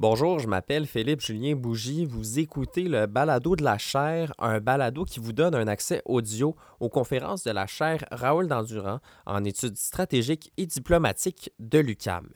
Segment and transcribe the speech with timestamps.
[0.00, 2.06] Bonjour, je m'appelle Philippe Julien Bougie.
[2.06, 6.56] Vous écoutez le balado de la chaire, un balado qui vous donne un accès audio
[6.80, 12.30] aux conférences de la chaire Raoul Dandurand en études stratégiques et diplomatiques de l'UCAM.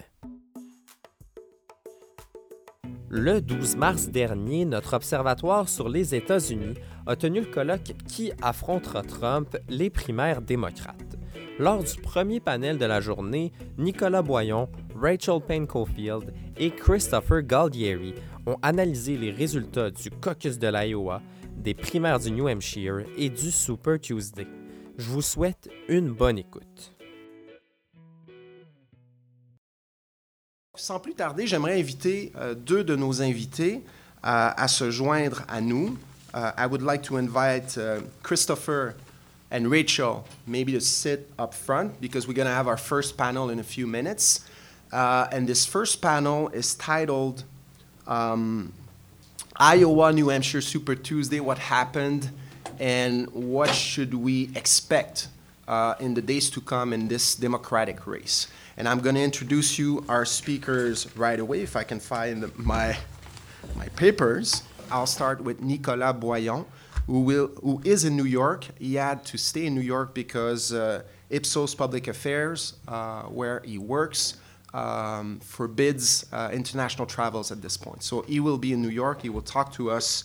[3.08, 6.74] Le 12 mars dernier, notre observatoire sur les États-Unis
[7.06, 9.56] a tenu le colloque Qui affrontera Trump?
[9.71, 11.17] les primaires démocrates.
[11.61, 14.69] Lors du premier panel de la journée, Nicolas Boyon,
[15.01, 15.69] Rachel Payne
[16.57, 18.12] et Christopher Galdieri
[18.45, 21.23] ont analysé les résultats du caucus de l'Iowa,
[21.57, 24.48] des primaires du New Hampshire et du Super Tuesday.
[24.98, 26.93] Je vous souhaite une bonne écoute.
[30.75, 33.81] Sans plus tarder, j'aimerais inviter euh, deux de nos invités euh,
[34.23, 35.97] à se joindre à nous.
[36.34, 37.79] Uh, I would like to invite
[38.25, 38.97] Christopher
[39.55, 43.51] and Rachel maybe to sit up front because we're going to have our first panel
[43.51, 44.41] in a few minutes.
[44.91, 47.45] Uh, and this first panel is titled
[48.09, 48.73] um,
[49.55, 52.31] Iowa, New Hampshire Super Tuesday What Happened
[52.81, 55.28] and What Should We Expect
[55.69, 58.48] uh, in the days to come in this Democratic race.
[58.77, 62.97] And I'm going to introduce you our speakers right away if I can find my,
[63.77, 64.65] my papers.
[64.91, 66.67] I'll start with Nicolas Boyon
[67.06, 68.66] who, will, who is in New York.
[68.78, 73.78] He had to stay in New York because uh, Ipsos Public Affairs, uh, where he
[73.78, 74.38] works,
[74.72, 78.02] um, forbids uh, international travels at this point.
[78.02, 79.22] So he will be in New York.
[79.22, 80.25] He will talk to us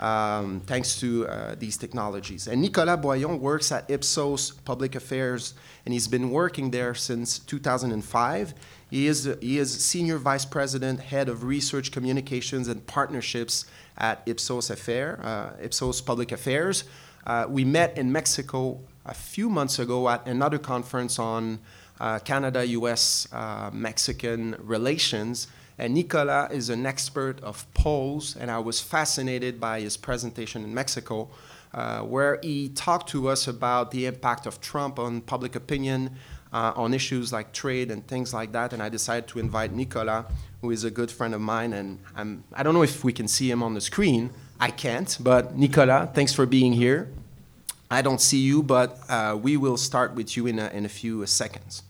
[0.00, 2.48] um, thanks to uh, these technologies.
[2.48, 8.54] And Nicolas Boyon works at Ipsos Public Affairs, and he's been working there since 2005.
[8.90, 13.66] He is, he is Senior Vice President, Head of Research, Communications, and Partnerships
[14.00, 16.84] at Ipsos, Affair, uh, Ipsos Public Affairs.
[17.26, 21.60] Uh, we met in Mexico a few months ago at another conference on
[22.00, 25.46] uh, Canada US uh, Mexican relations.
[25.78, 30.74] And Nicola is an expert of polls, and I was fascinated by his presentation in
[30.74, 31.30] Mexico,
[31.72, 36.16] uh, where he talked to us about the impact of Trump on public opinion,
[36.52, 38.72] uh, on issues like trade and things like that.
[38.72, 40.26] And I decided to invite Nicola,
[40.60, 41.72] who is a good friend of mine.
[41.72, 44.30] And I'm, I don't know if we can see him on the screen.
[44.58, 47.08] I can't, but Nicola, thanks for being here.
[47.90, 50.88] I don't see you, but uh, we will start with you in a, in a
[50.88, 51.82] few seconds.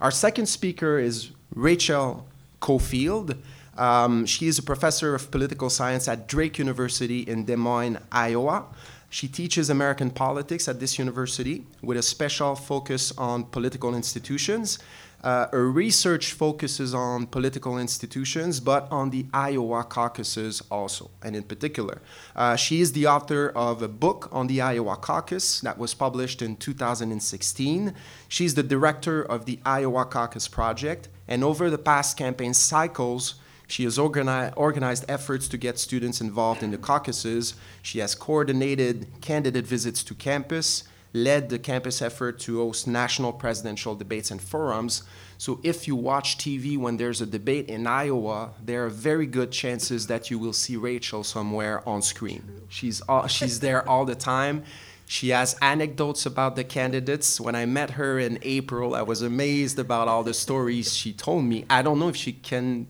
[0.00, 2.28] Our second speaker is Rachel
[2.60, 3.36] Caufield.
[3.76, 8.66] Um, she is a professor of political science at Drake University in Des Moines, Iowa.
[9.10, 14.78] She teaches American politics at this university with a special focus on political institutions.
[15.24, 21.42] Uh, her research focuses on political institutions, but on the Iowa caucuses also, and in
[21.42, 22.00] particular.
[22.36, 26.40] Uh, she is the author of a book on the Iowa caucus that was published
[26.40, 27.94] in 2016.
[28.28, 33.34] She's the director of the Iowa Caucus Project, and over the past campaign cycles,
[33.68, 37.54] she has organi- organized efforts to get students involved in the caucuses.
[37.82, 43.94] She has coordinated candidate visits to campus, led the campus effort to host national presidential
[43.94, 45.02] debates and forums.
[45.36, 49.52] So if you watch TV when there's a debate in Iowa, there are very good
[49.52, 52.62] chances that you will see Rachel somewhere on screen.
[52.70, 54.64] She's all, she's there all the time.
[55.06, 57.38] She has anecdotes about the candidates.
[57.38, 61.44] When I met her in April, I was amazed about all the stories she told
[61.44, 61.66] me.
[61.68, 62.86] I don't know if she can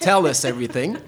[0.00, 0.98] tell us everything.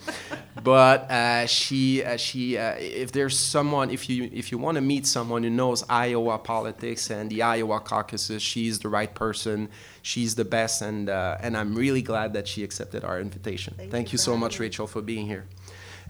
[0.63, 4.81] But uh, she, uh, she, uh, if there's someone, if you, if you want to
[4.81, 9.69] meet someone who knows Iowa politics and the Iowa caucuses, she's the right person.
[10.03, 13.75] She's the best, and uh, and I'm really glad that she accepted our invitation.
[13.77, 15.47] Thank, Thank you, you so much, Rachel, for being here.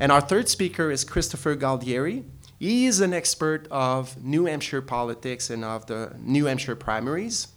[0.00, 2.24] And our third speaker is Christopher Galdieri.
[2.58, 7.48] He is an expert of New Hampshire politics and of the New Hampshire primaries,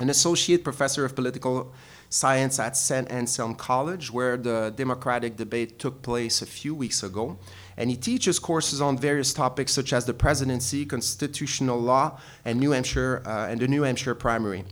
[0.00, 1.72] an associate professor of political
[2.08, 3.10] science at St.
[3.10, 7.38] Anselm College, where the Democratic debate took place a few weeks ago.
[7.76, 12.70] And he teaches courses on various topics such as the presidency, constitutional law, and New
[12.70, 14.64] Hampshire uh, and the New Hampshire primary.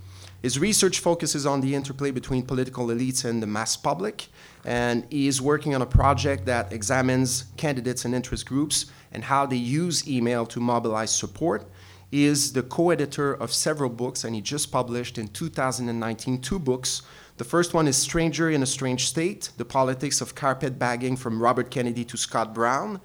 [0.44, 4.28] His research focuses on the interplay between political elites and the mass public,
[4.66, 9.46] and he is working on a project that examines candidates and interest groups and how
[9.46, 11.66] they use email to mobilize support.
[12.10, 16.58] He is the co editor of several books, and he just published in 2019 two
[16.58, 17.00] books
[17.36, 21.42] the first one is Stranger in a Strange State The Politics of Carpet Bagging from
[21.42, 23.00] Robert Kennedy to Scott Brown.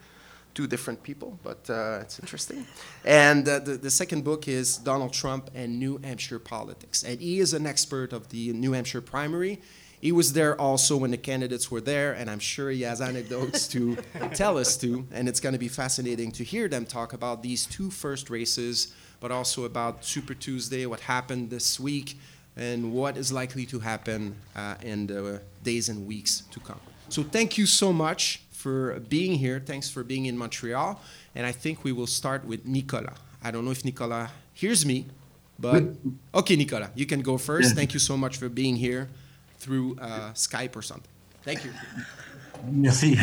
[0.53, 2.65] Two different people, but uh, it's interesting.
[3.05, 7.03] And uh, the, the second book is Donald Trump and New Hampshire Politics.
[7.03, 9.61] And he is an expert of the New Hampshire primary.
[9.99, 13.67] He was there also when the candidates were there, and I'm sure he has anecdotes
[13.69, 13.97] to
[14.33, 15.07] tell us to.
[15.11, 18.93] And it's going to be fascinating to hear them talk about these two first races,
[19.19, 22.17] but also about Super Tuesday, what happened this week,
[22.59, 26.79] and what is likely to happen uh, in the days and weeks to come.
[27.07, 29.59] So thank you so much for being here.
[29.65, 30.99] Thanks for being in Montreal.
[31.33, 33.13] And I think we will start with Nicola.
[33.41, 35.05] I don't know if Nicola hears me,
[35.57, 35.83] but
[36.35, 37.75] okay, Nicola, you can go first.
[37.75, 39.07] Thank you so much for being here
[39.59, 41.11] through uh, Skype or something.
[41.43, 41.71] Thank you.
[42.69, 43.17] Merci.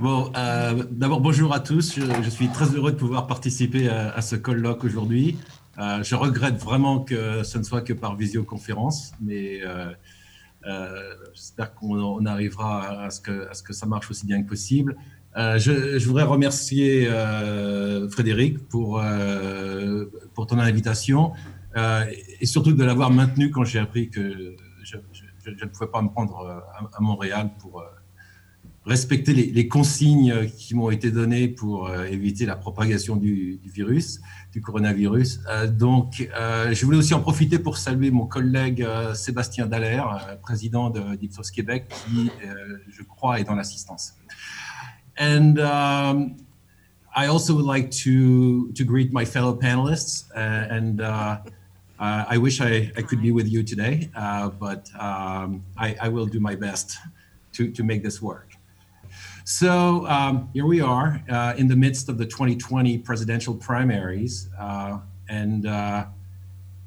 [0.00, 1.94] Bon, euh, d'abord bonjour à tous.
[1.94, 5.38] Je, je, suis très heureux de pouvoir participer à, à ce colloque aujourd'hui.
[5.78, 9.92] Euh, je regrette vraiment que ce ne soit que par visioconférence, mais euh,
[10.66, 14.96] euh j'espère qu'on arrivera à ce, que, ça marche aussi bien que possible.
[15.36, 17.08] Je, voudrais remercier
[18.08, 19.02] Frédéric pour,
[20.32, 21.32] pour ton invitation
[22.40, 24.54] et surtout de l'avoir maintenu quand j'ai appris que
[24.84, 27.82] je, ne pouvais pas me rendre à, Montréal pour
[28.86, 34.20] respecter les, consignes qui m'ont été données pour éviter la propagation du virus,
[34.54, 35.40] du coronavirus.
[35.48, 40.38] Euh, donc, euh, je voulais aussi en profiter pour saluer mon collègue euh, Sébastien Dallaire,
[40.42, 42.30] président de d'Ipsos Québec, qui,
[42.88, 44.14] je crois, est dans l'assistance.
[45.18, 46.36] And um,
[47.16, 51.00] I also would like to to greet my fellow panelists, and
[51.98, 54.10] I wish I, I could be with you today,
[54.60, 56.98] but um, I, I will do my best
[57.54, 58.53] to to make this work.
[59.46, 64.48] So um, here we are uh, in the midst of the 2020 presidential primaries.
[64.58, 66.06] Uh, and uh,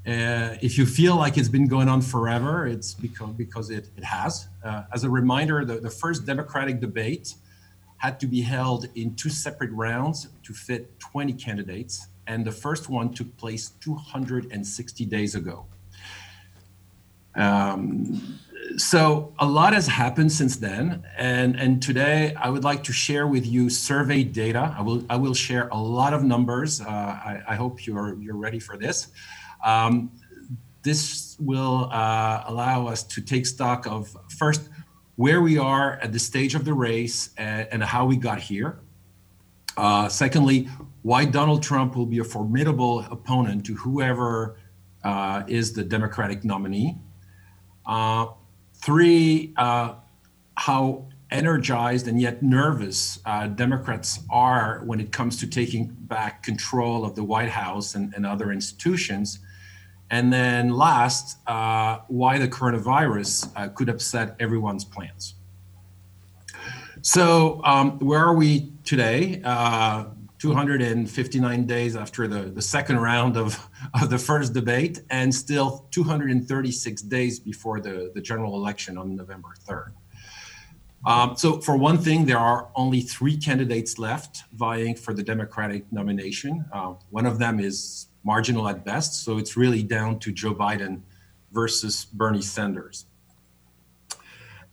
[0.08, 4.04] uh, if you feel like it's been going on forever, it's because, because it, it
[4.04, 4.48] has.
[4.66, 7.36] Uh, as a reminder, the, the first Democratic debate
[7.98, 12.08] had to be held in two separate rounds to fit 20 candidates.
[12.26, 15.66] And the first one took place 260 days ago.
[17.36, 18.40] Um,
[18.78, 23.26] so a lot has happened since then and and today i would like to share
[23.26, 24.76] with you survey data.
[24.78, 26.80] I will i will share a lot of numbers.
[26.80, 29.08] Uh, I, I, hope you're you're ready for this.
[29.66, 30.12] Um,
[30.84, 34.70] this will uh, allow us to take stock of first
[35.16, 38.80] where we are at the stage of the race and, and how we got here.
[39.76, 40.70] Uh, secondly
[41.02, 44.58] why donald trump will be a formidable opponent to whoever
[45.04, 46.96] uh, is the democratic nominee.
[47.86, 48.28] Uh,
[48.82, 49.96] Three, uh,
[50.56, 57.04] how energized and yet nervous uh, Democrats are when it comes to taking back control
[57.04, 59.40] of the White House and, and other institutions.
[60.10, 65.34] And then last, uh, why the coronavirus uh, could upset everyone's plans.
[67.02, 69.42] So, um, where are we today?
[70.38, 73.70] Uh, 259 days after the, the second round of,
[74.02, 79.50] of the first debate, and still 236 days before the, the general election on November
[79.68, 79.94] 3rd.
[81.06, 85.92] Um, so, for one thing, there are only three candidates left vying for the Democratic
[85.92, 86.66] nomination.
[86.72, 91.02] Uh, one of them is marginal at best, so it's really down to Joe Biden
[91.52, 93.06] versus Bernie Sanders.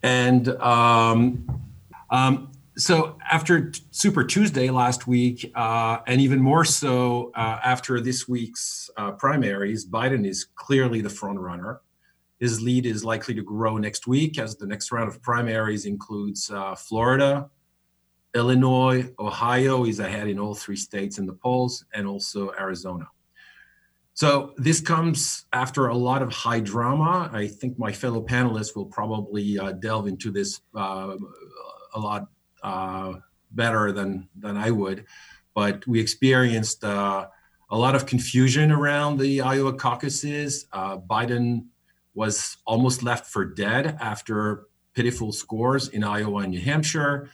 [0.02, 1.62] And um,
[2.10, 8.28] um, so after Super Tuesday last week, uh, and even more so uh, after this
[8.28, 11.80] week's uh, primaries, Biden is clearly the front runner.
[12.40, 16.50] His lead is likely to grow next week as the next round of primaries includes
[16.50, 17.48] uh, Florida,
[18.34, 19.84] Illinois, Ohio.
[19.84, 23.06] He's ahead in all three states in the polls, and also Arizona.
[24.14, 27.30] So this comes after a lot of high drama.
[27.32, 31.16] I think my fellow panelists will probably uh, delve into this uh,
[31.94, 32.28] a lot
[32.64, 33.12] uh,
[33.52, 35.04] better than than I would.
[35.54, 37.28] But we experienced uh,
[37.70, 40.66] a lot of confusion around the Iowa caucuses.
[40.72, 41.66] Uh, Biden
[42.14, 47.28] was almost left for dead after pitiful scores in Iowa and New Hampshire.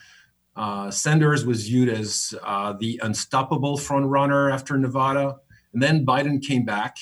[0.57, 5.37] Uh, Sanders was viewed as uh, the unstoppable frontrunner after Nevada.
[5.73, 6.97] And then Biden came back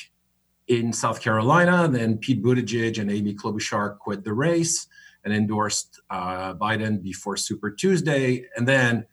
[0.66, 1.88] in South Carolina.
[1.88, 4.86] Then Pete Buttigieg and Amy Klobuchar quit the race
[5.24, 8.44] and endorsed uh, Biden before Super Tuesday.
[8.56, 9.06] And then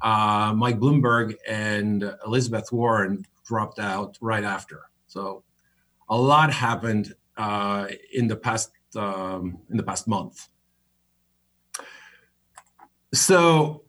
[0.00, 4.82] uh, Mike Bloomberg and Elizabeth Warren dropped out right after.
[5.06, 5.44] So
[6.08, 10.48] a lot happened uh, in the past um, in the past month.
[13.14, 13.84] So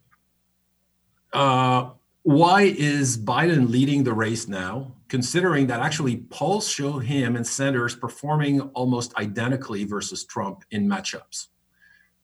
[1.34, 1.92] uh,
[2.24, 4.96] why is Biden leading the race now?
[5.10, 11.48] Considering that actually polls show him and Sanders performing almost identically versus Trump in matchups.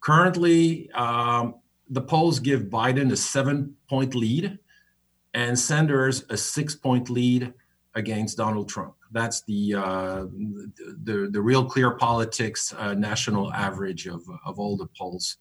[0.02, 1.56] Currently, um,
[1.90, 4.60] the polls give Biden a seven point lead
[5.34, 7.54] and Sanders a six point lead
[7.96, 8.96] against Donald Trump.
[9.12, 10.26] That's the uh,
[11.04, 15.38] the, the real clear politics uh, national average of, of all the polls,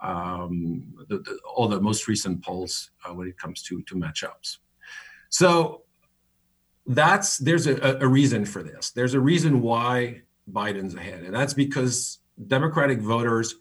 [0.00, 4.58] um, the, the, all the most recent polls uh, when it comes to to matchups.
[5.28, 5.82] So
[6.86, 8.90] that's there's a, a reason for this.
[8.90, 10.22] There's a reason why
[10.52, 12.18] Biden's ahead, and that's because
[12.48, 13.54] Democratic voters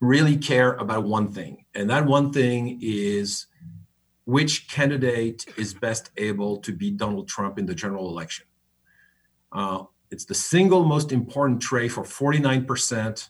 [0.00, 3.46] really care about one thing, and that one thing is
[4.24, 8.46] which candidate is best able to beat Donald Trump in the general election.
[9.50, 13.28] Uh, it's the single most important trait for 49%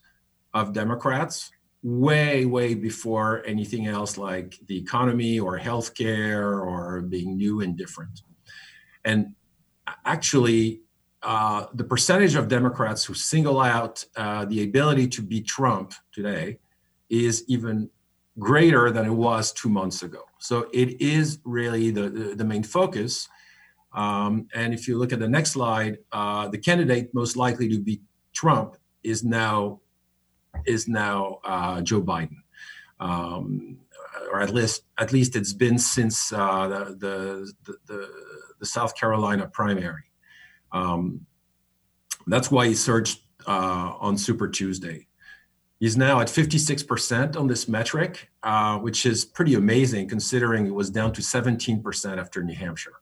[0.54, 7.60] of Democrats, way, way before anything else like the economy or healthcare or being new
[7.60, 8.22] and different.
[9.04, 9.34] And
[10.04, 10.82] actually,
[11.22, 16.58] uh, the percentage of Democrats who single out uh, the ability to beat Trump today
[17.10, 17.90] is even
[18.38, 20.22] greater than it was two months ago.
[20.38, 23.28] So it is really the, the, the main focus.
[23.92, 27.80] Um, and if you look at the next slide, uh, the candidate most likely to
[27.80, 29.80] beat Trump is now
[30.66, 32.36] is now uh, Joe Biden,
[33.00, 33.78] um,
[34.30, 38.10] or at least at least it's been since uh, the, the, the
[38.60, 40.07] the South Carolina primary.
[40.72, 41.26] Um,
[42.26, 45.06] that's why he surged uh, on Super Tuesday.
[45.80, 50.90] He's now at 56% on this metric, uh, which is pretty amazing considering it was
[50.90, 52.94] down to 17% after New Hampshire.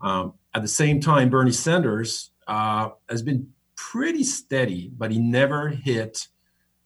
[0.00, 5.68] Um, at the same time, Bernie Sanders uh, has been pretty steady, but he never
[5.68, 6.28] hit,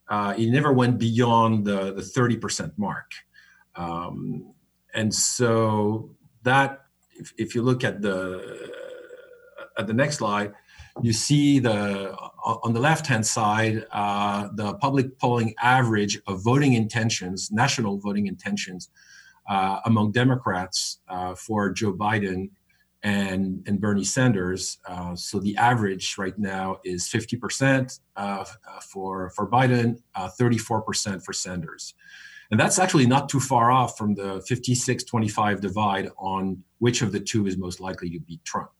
[0.07, 3.11] uh, he never went beyond the, the 30% mark.
[3.75, 4.53] Um,
[4.93, 8.71] and so that, if, if you look at the
[9.77, 10.53] at the next slide,
[11.01, 16.73] you see the on the left hand side uh, the public polling average of voting
[16.73, 18.89] intentions, national voting intentions
[19.49, 22.49] uh, among Democrats uh, for Joe Biden
[23.03, 24.79] and and Bernie Sanders.
[24.87, 28.45] Uh, so the average right now is 50% uh,
[28.81, 31.93] for for Biden, 34% uh, for Sanders.
[32.51, 37.13] And that's actually not too far off from the 56 25 divide on which of
[37.13, 38.71] the two is most likely to beat Trump.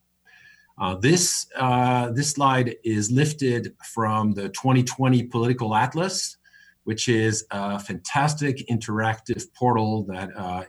[0.81, 6.37] Uh, this, uh, this slide is lifted from the 2020 Political Atlas,
[6.85, 10.63] which is a fantastic interactive portal that uh,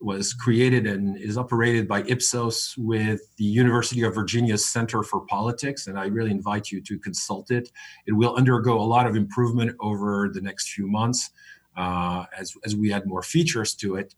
[0.00, 5.86] was created and is operated by Ipsos with the University of Virginia's Center for Politics.
[5.86, 7.70] And I really invite you to consult it.
[8.08, 11.30] It will undergo a lot of improvement over the next few months
[11.76, 14.16] uh, as, as we add more features to it.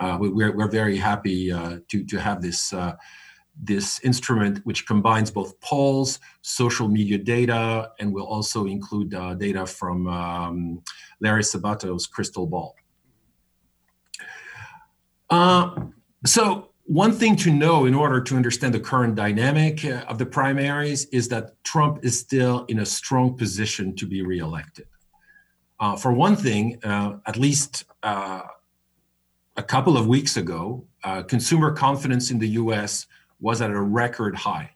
[0.00, 2.74] Uh, we, are we're very happy to, to have this
[3.62, 9.66] this instrument, which combines both polls, social media data, and will also include uh, data
[9.66, 10.82] from um,
[11.20, 12.76] Larry Sabato's crystal ball.
[15.30, 15.74] Uh,
[16.24, 20.26] so one thing to know in order to understand the current dynamic uh, of the
[20.26, 24.86] primaries is that Trump is still in a strong position to be reelected.
[25.80, 28.42] Uh, for one thing, uh, at least uh,
[29.56, 30.84] a couple of weeks ago,
[31.28, 33.06] consumer confidence in the US
[33.40, 34.70] was at a record high.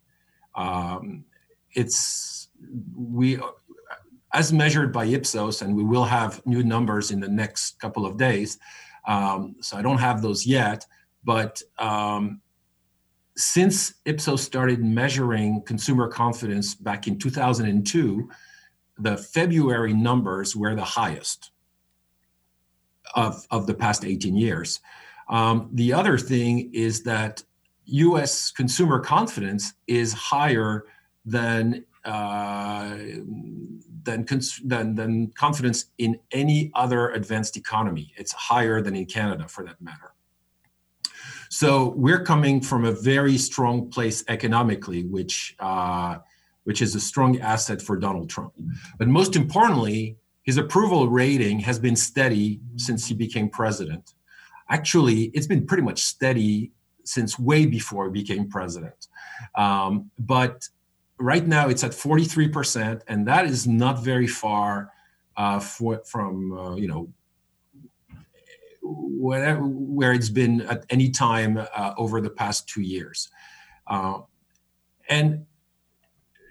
[0.55, 1.25] Um,
[1.73, 2.49] it's
[2.95, 3.39] we
[4.33, 8.17] as measured by Ipsos, and we will have new numbers in the next couple of
[8.17, 8.59] days.
[9.07, 10.85] Um, so I don't have those yet,
[11.23, 12.41] but um,
[13.35, 18.29] since Ipsos started measuring consumer confidence back in 2002,
[18.99, 21.51] the February numbers were the highest
[23.15, 24.79] of, of the past 18 years.
[25.29, 27.43] Um, the other thing is that
[27.85, 28.51] U.S.
[28.51, 30.85] consumer confidence is higher
[31.25, 32.97] than uh,
[34.03, 38.11] than, cons- than than confidence in any other advanced economy.
[38.17, 40.13] It's higher than in Canada, for that matter.
[41.49, 46.17] So we're coming from a very strong place economically, which uh,
[46.63, 48.53] which is a strong asset for Donald Trump.
[48.97, 54.13] But most importantly, his approval rating has been steady since he became president.
[54.69, 56.71] Actually, it's been pretty much steady
[57.11, 59.07] since way before he became president.
[59.55, 60.67] Um, but
[61.17, 64.91] right now it's at 43%, and that is not very far
[65.35, 67.09] uh, for, from, uh, you know,
[68.81, 73.29] whatever, where it's been at any time uh, over the past two years.
[73.87, 74.19] Uh,
[75.09, 75.45] and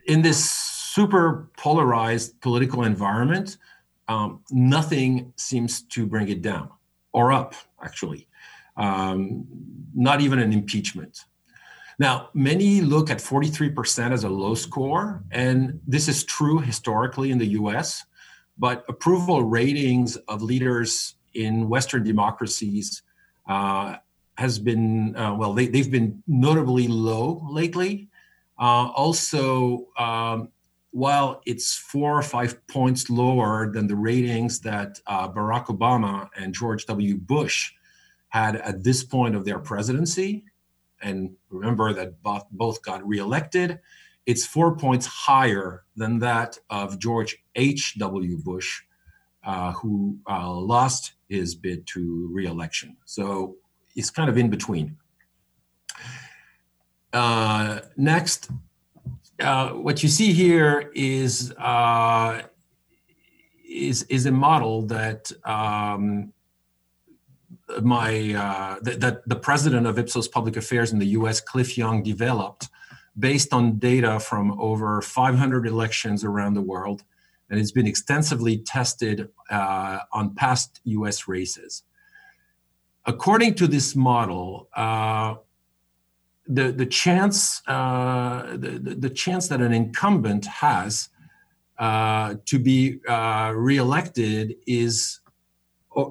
[0.07, 3.57] in this super polarized political environment,
[4.09, 6.69] um, nothing seems to bring it down
[7.13, 8.29] or up, actually
[8.77, 9.47] um,
[9.95, 11.25] not even an impeachment.
[11.99, 17.39] Now, many look at 43% as a low score, and this is true historically in
[17.39, 18.05] the US,
[18.59, 23.03] but approval ratings of leaders in Western democracies
[23.49, 23.97] uh,
[24.39, 28.09] has been, uh, well, they, have been notably low lately.
[28.59, 30.49] Uh, also, um,
[30.93, 36.55] while it's four or five points lower than the ratings that uh, Barack Obama and
[36.55, 37.17] George W.
[37.17, 37.73] Bush
[38.31, 40.45] had at this point of their presidency,
[41.03, 43.79] and remember that both, both got reelected,
[44.27, 48.39] it's four points higher than that of George H.W.
[48.39, 48.83] Bush
[49.45, 52.97] uh, who uh, lost his bid to reelection.
[53.05, 53.57] So
[53.97, 54.97] it's kind of in between.
[57.13, 58.51] Uh, next,
[59.41, 62.43] uh, what you see here is uh,
[63.69, 66.33] is is a model that um,
[67.83, 72.03] my uh, th- that the president of Ipsos Public Affairs in the U.S., Cliff Young,
[72.03, 72.69] developed
[73.19, 77.03] based on data from over 500 elections around the world,
[77.49, 81.29] and it's been extensively tested uh, on past U.S.
[81.29, 81.83] races.
[83.07, 85.37] According to this model, uh,
[86.47, 91.09] the the chance uh, the, the chance that an incumbent has
[91.79, 95.20] uh, to be uh, reelected is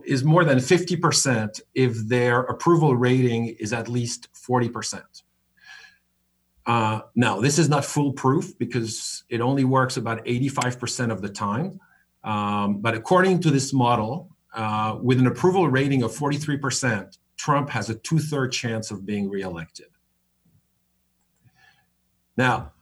[0.05, 5.01] is more than 50% if their approval rating is at least 40%.
[6.65, 11.79] Uh, now, this is not foolproof because it only works about 85% of the time.
[12.23, 17.89] Um, but according to this model, uh, with an approval rating of 43%, Trump has
[17.89, 19.87] a two third chance of being reelected.
[22.35, 22.73] Now,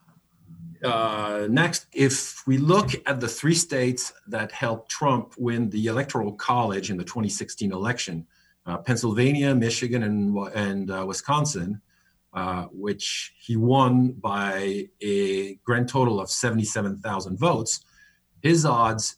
[0.84, 6.34] uh, next, if we look at the three states that helped Trump win the Electoral
[6.34, 8.27] College in the 2016 election
[8.67, 11.81] uh, Pennsylvania, Michigan, and, and uh, Wisconsin,
[12.34, 17.79] uh, which he won by a grand total of 77,000 votes,
[18.41, 19.15] his odds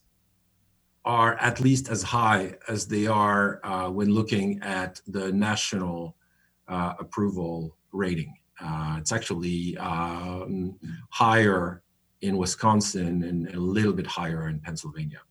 [1.04, 6.16] are at least as high as they are uh, when looking at the national
[6.68, 8.39] uh, approval rating.
[8.62, 10.78] Uh, it's actually um,
[11.10, 11.82] higher
[12.22, 15.22] in Wisconsin and a little bit higher in Pennsylvania.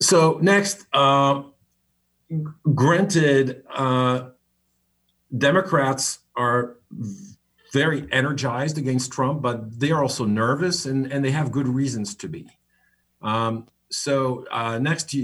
[0.00, 1.44] So next, uh,
[2.74, 4.30] granted, uh,
[5.36, 6.76] Democrats are
[7.72, 12.14] very energized against Trump, but they are also nervous and, and they have good reasons
[12.16, 12.46] to be.
[13.22, 15.14] Um, so uh, next,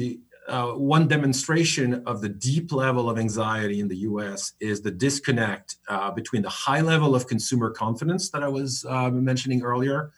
[0.49, 5.77] uh, one demonstration of the deep level of anxiety in the US is the disconnect
[5.89, 10.11] uh, between the high level of consumer confidence that I was uh, mentioning earlier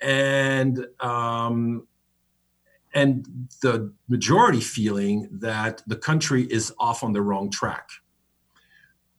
[0.00, 1.86] and, um,
[2.94, 3.26] and
[3.62, 7.88] the majority feeling that the country is off on the wrong track.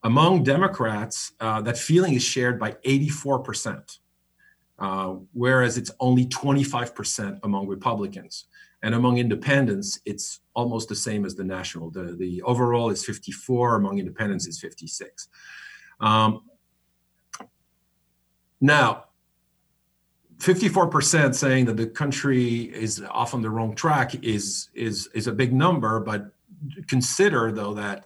[0.03, 3.99] Among Democrats, uh, that feeling is shared by 84%,
[4.79, 8.45] uh, whereas it's only 25% among Republicans.
[8.83, 11.89] And among independents, it's almost the same as the national.
[11.89, 15.29] The, the overall is 54, among independents is 56.
[16.01, 16.43] Um,
[18.59, 19.05] now,
[20.39, 25.31] 54% saying that the country is off on the wrong track is, is, is a
[25.31, 26.33] big number, but
[26.87, 28.05] consider though that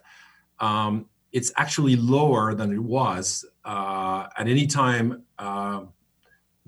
[0.60, 5.82] um, it's actually lower than it was uh, at any time uh,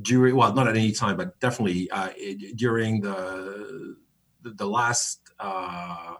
[0.02, 2.08] during well not at any time but definitely uh,
[2.54, 3.96] during the
[4.42, 6.14] the, the last uh,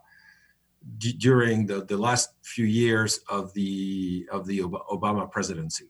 [0.99, 5.87] d- during the, the last few years of the of the Obama presidency.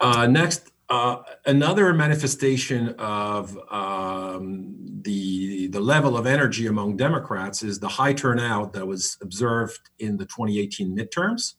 [0.00, 7.78] Uh, next, uh, another manifestation of um, the the level of energy among Democrats is
[7.78, 11.54] the high turnout that was observed in the 2018 midterms.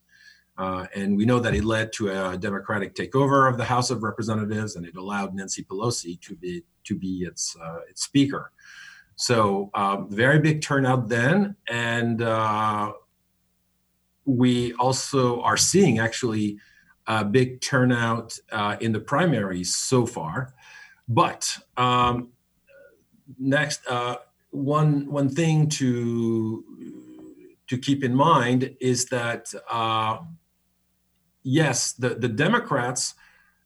[0.60, 4.04] Uh, and we know that it led to a Democratic takeover of the House of
[4.04, 8.52] Representatives, and it allowed Nancy Pelosi to be to be its uh, its speaker.
[9.16, 12.92] So um, very big turnout then, and uh,
[14.26, 16.58] we also are seeing actually
[17.08, 20.54] a big turnout uh, in the primaries so far.
[21.08, 22.30] But um,
[23.40, 24.18] next, uh,
[24.52, 26.64] one one thing to
[27.68, 30.18] to keep in mind is that uh,
[31.50, 33.16] yes, the, the Democrats,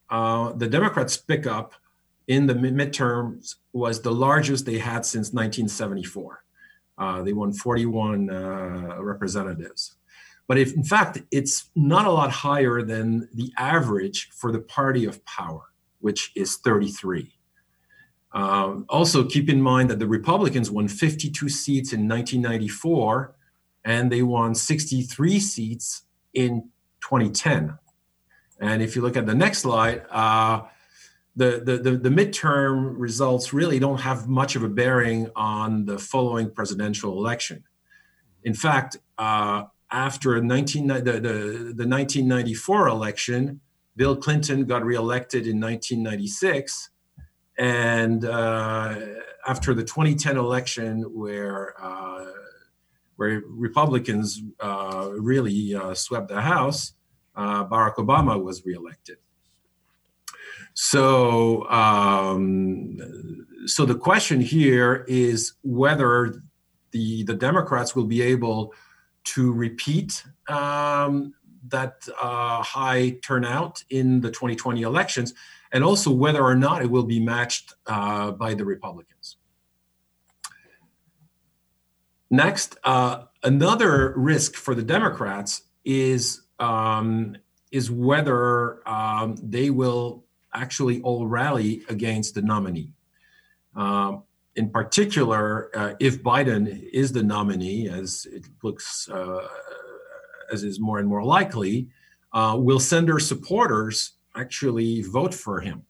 [0.09, 1.73] uh, the Democrats pickup
[2.27, 6.43] in the midterms was the largest they had since 1974.
[6.97, 9.95] Uh, they won 41 uh, representatives.
[10.47, 15.05] But if, in fact, it's not a lot higher than the average for the party
[15.05, 15.63] of power,
[15.99, 17.31] which is 33.
[18.33, 23.35] Um, also, keep in mind that the Republicans won 52 seats in 1994
[23.85, 26.69] and they won 63 seats in
[27.03, 27.77] 2010.
[28.59, 30.61] And if you look at the next slide, uh,
[31.35, 35.97] the, the, the, the, midterm results really don't have much of a bearing on the
[35.97, 37.63] following presidential election.
[38.43, 43.61] In fact, uh, after 19, the, the, the 1994 election,
[43.95, 46.89] Bill Clinton got reelected in 1996.
[47.57, 48.95] And uh,
[49.47, 52.25] after the 2010 election, where uh,
[53.15, 56.93] where Republicans uh, really uh, swept the House,
[57.35, 59.17] uh, Barack Obama was reelected.
[60.73, 62.97] So, um,
[63.65, 66.41] so the question here is whether
[66.91, 68.73] the the Democrats will be able
[69.25, 71.33] to repeat um,
[71.67, 75.33] that uh, high turnout in the 2020 elections,
[75.71, 79.12] and also whether or not it will be matched uh, by the Republicans.
[82.33, 87.37] Next, uh, another risk for the Democrats is um,
[87.71, 92.91] is whether um, they will actually all rally against the nominee.
[93.75, 94.23] Um,
[94.55, 99.47] in particular, uh, if Biden is the nominee, as it looks uh,
[100.51, 101.87] as is more and more likely,
[102.31, 105.83] uh, will Sanders supporters actually vote for him?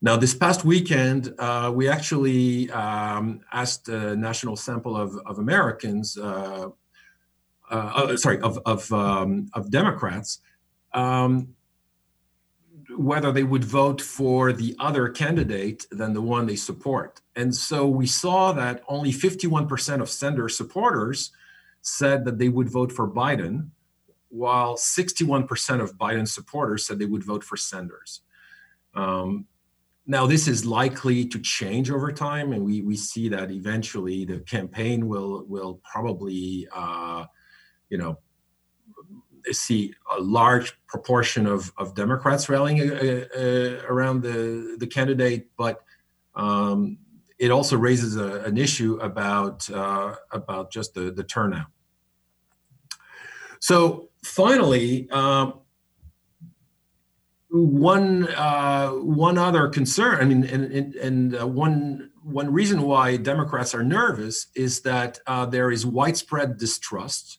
[0.00, 6.16] Now, this past weekend, uh, we actually um, asked a national sample of, of Americans,
[6.16, 6.68] uh,
[7.68, 10.38] uh, uh sorry, of, of, um, of Democrats,
[10.94, 11.48] um,
[12.96, 17.20] whether they would vote for the other candidate than the one they support.
[17.34, 21.32] And so we saw that only 51% of Sanders supporters
[21.82, 23.70] said that they would vote for Biden,
[24.28, 28.20] while 61% of Biden supporters said they would vote for Sanders.
[28.94, 29.46] Um,
[30.10, 34.38] now, this is likely to change over time, and we, we see that eventually the
[34.40, 37.26] campaign will will probably, uh,
[37.90, 38.18] you know,
[39.52, 45.82] see a large proportion of, of Democrats rallying uh, uh, around the, the candidate, but
[46.34, 46.96] um,
[47.38, 51.66] it also raises a, an issue about uh, about just the, the turnout.
[53.60, 55.60] So finally, um,
[57.50, 63.16] one uh, one other concern, I mean, and and, and uh, one one reason why
[63.16, 67.38] Democrats are nervous is that uh, there is widespread distrust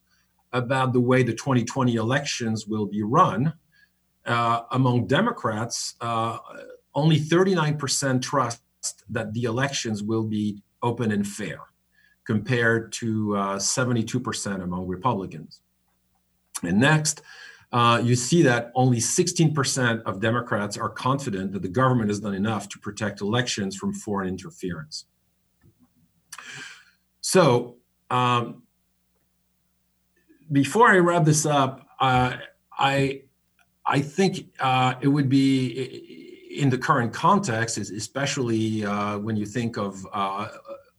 [0.52, 3.54] about the way the 2020 elections will be run.
[4.26, 6.38] Uh, among Democrats, uh,
[6.96, 8.62] only 39% trust
[9.10, 11.60] that the elections will be open and fair,
[12.26, 15.62] compared to 72% uh, among Republicans.
[16.64, 17.22] And next,
[17.72, 22.34] uh, you see that only 16% of Democrats are confident that the government has done
[22.34, 25.06] enough to protect elections from foreign interference.
[27.22, 27.76] So,
[28.10, 28.64] um,
[30.52, 32.38] before I wrap this up, uh,
[32.72, 33.24] I
[33.86, 39.78] I think uh, it would be in the current context, especially uh, when you think
[39.78, 40.48] of uh,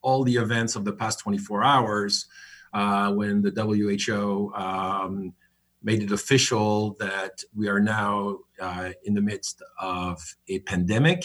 [0.03, 2.27] all the events of the past 24 hours,
[2.73, 5.33] when the WHO um,
[5.83, 11.25] made it official that we are now uh, in the midst of a pandemic.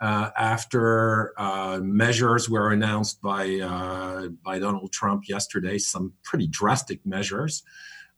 [0.00, 7.04] Uh, after uh, measures were announced by uh, by Donald Trump yesterday, some pretty drastic
[7.04, 7.64] measures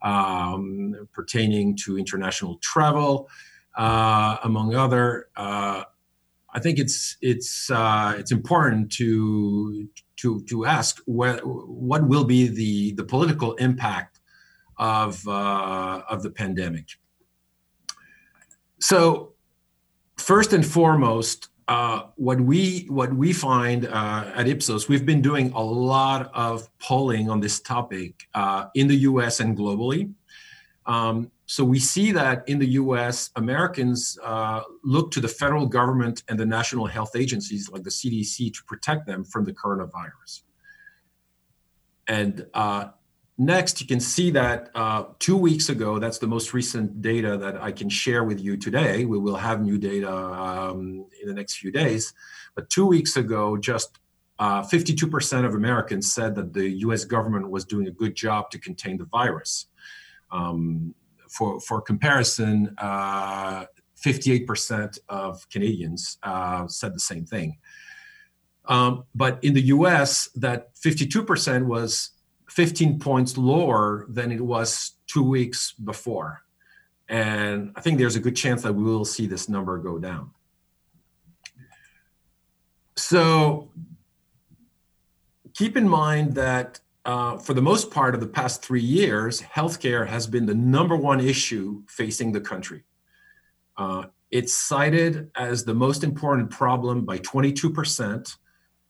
[0.02, 3.30] um, pertaining to international travel,
[3.78, 5.28] uh, among other.
[5.36, 5.84] Uh,
[6.52, 12.92] I think it's it's it's important to to to ask what what will be the
[12.92, 14.09] the political impact
[14.80, 16.88] of, uh, of the pandemic.
[18.80, 19.34] So,
[20.16, 25.52] first and foremost, uh, what we what we find uh, at Ipsos, we've been doing
[25.52, 29.38] a lot of polling on this topic uh, in the U.S.
[29.38, 30.12] and globally.
[30.86, 36.24] Um, so we see that in the U.S., Americans uh, look to the federal government
[36.28, 40.42] and the national health agencies like the CDC to protect them from the coronavirus.
[42.08, 42.88] And uh,
[43.40, 47.56] Next, you can see that uh, two weeks ago, that's the most recent data that
[47.56, 49.06] I can share with you today.
[49.06, 52.12] We will have new data um, in the next few days.
[52.54, 53.98] But two weeks ago, just
[54.38, 58.58] uh, 52% of Americans said that the US government was doing a good job to
[58.58, 59.68] contain the virus.
[60.30, 60.94] Um,
[61.30, 63.64] for, for comparison, uh,
[64.04, 67.56] 58% of Canadians uh, said the same thing.
[68.66, 72.10] Um, but in the US, that 52% was
[72.50, 76.42] 15 points lower than it was two weeks before.
[77.08, 80.30] And I think there's a good chance that we will see this number go down.
[82.96, 83.70] So
[85.54, 90.06] keep in mind that uh, for the most part of the past three years, healthcare
[90.06, 92.84] has been the number one issue facing the country.
[93.76, 98.36] Uh, it's cited as the most important problem by 22%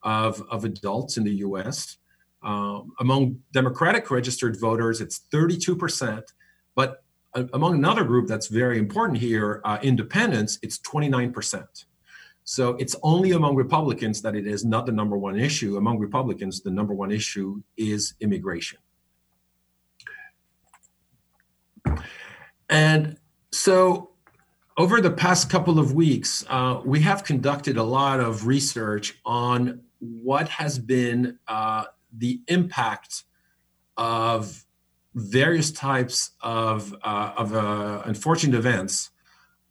[0.03, 1.99] of, of adults in the US.
[2.42, 6.22] Um, among Democratic registered voters, it's 32%.
[6.74, 7.03] But
[7.35, 11.85] uh, among another group that's very important here, uh, independents, it's 29%.
[12.44, 15.76] So it's only among Republicans that it is not the number one issue.
[15.76, 18.79] Among Republicans, the number one issue is immigration.
[22.68, 23.18] And
[23.53, 24.11] so,
[24.76, 29.83] over the past couple of weeks, uh, we have conducted a lot of research on
[29.98, 31.85] what has been uh,
[32.16, 33.25] the impact
[33.96, 34.64] of
[35.14, 39.11] various types of, uh, of uh, unfortunate events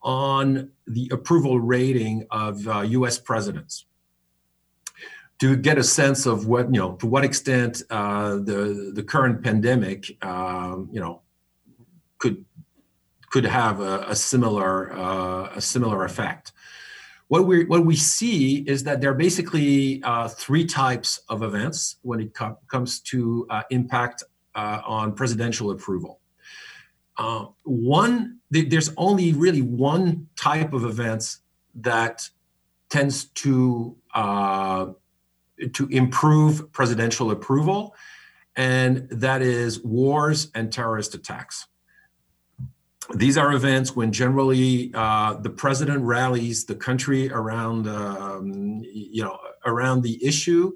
[0.02, 3.86] on the approval rating of US uh, presidents
[5.40, 9.44] to get a sense of what you know to what extent uh, the the current
[9.44, 11.22] pandemic um, you know
[12.18, 12.46] could
[13.30, 16.52] could have a, a similar uh, a similar effect.
[17.30, 21.98] What we what we see is that there are basically uh, three types of events
[22.02, 24.24] when it com- comes to uh, impact
[24.56, 26.20] uh, on presidential approval.
[27.20, 31.42] Uh, one, th- there's only really one type of events
[31.76, 32.28] that
[32.90, 34.88] tends to uh,
[35.74, 37.94] to improve presidential approval,
[38.56, 41.68] and that is wars and terrorist attacks.
[43.16, 49.40] These are events when generally uh, the president rallies the country around, um, you know,
[49.66, 50.74] around the issue,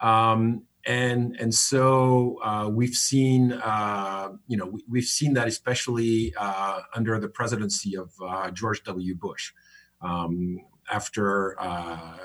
[0.00, 6.32] um, and and so uh, we've seen, uh, you know, we, have seen that especially
[6.38, 9.14] uh, under the presidency of uh, George W.
[9.14, 9.52] Bush,
[10.00, 12.16] um, after uh,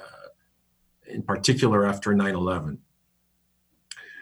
[1.07, 2.79] in particular after 9 11.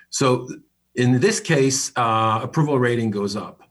[0.09, 0.47] So
[0.95, 3.61] in this case, approval rating goes up.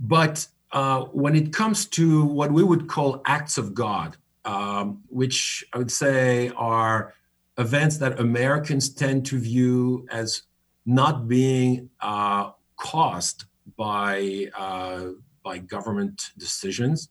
[0.00, 5.64] But uh, when it comes to what we would call acts of God, um, which
[5.72, 7.14] I would say are
[7.56, 10.42] events that Americans tend to view as
[10.86, 13.44] not being uh, caused
[13.76, 15.08] by uh,
[15.42, 17.08] by government decisions,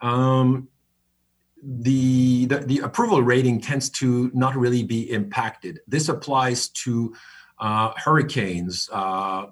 [0.00, 0.68] um,
[1.62, 5.80] the, the, the approval rating tends to not really be impacted.
[5.86, 7.14] This applies to
[7.58, 9.46] uh, hurricanes, uh,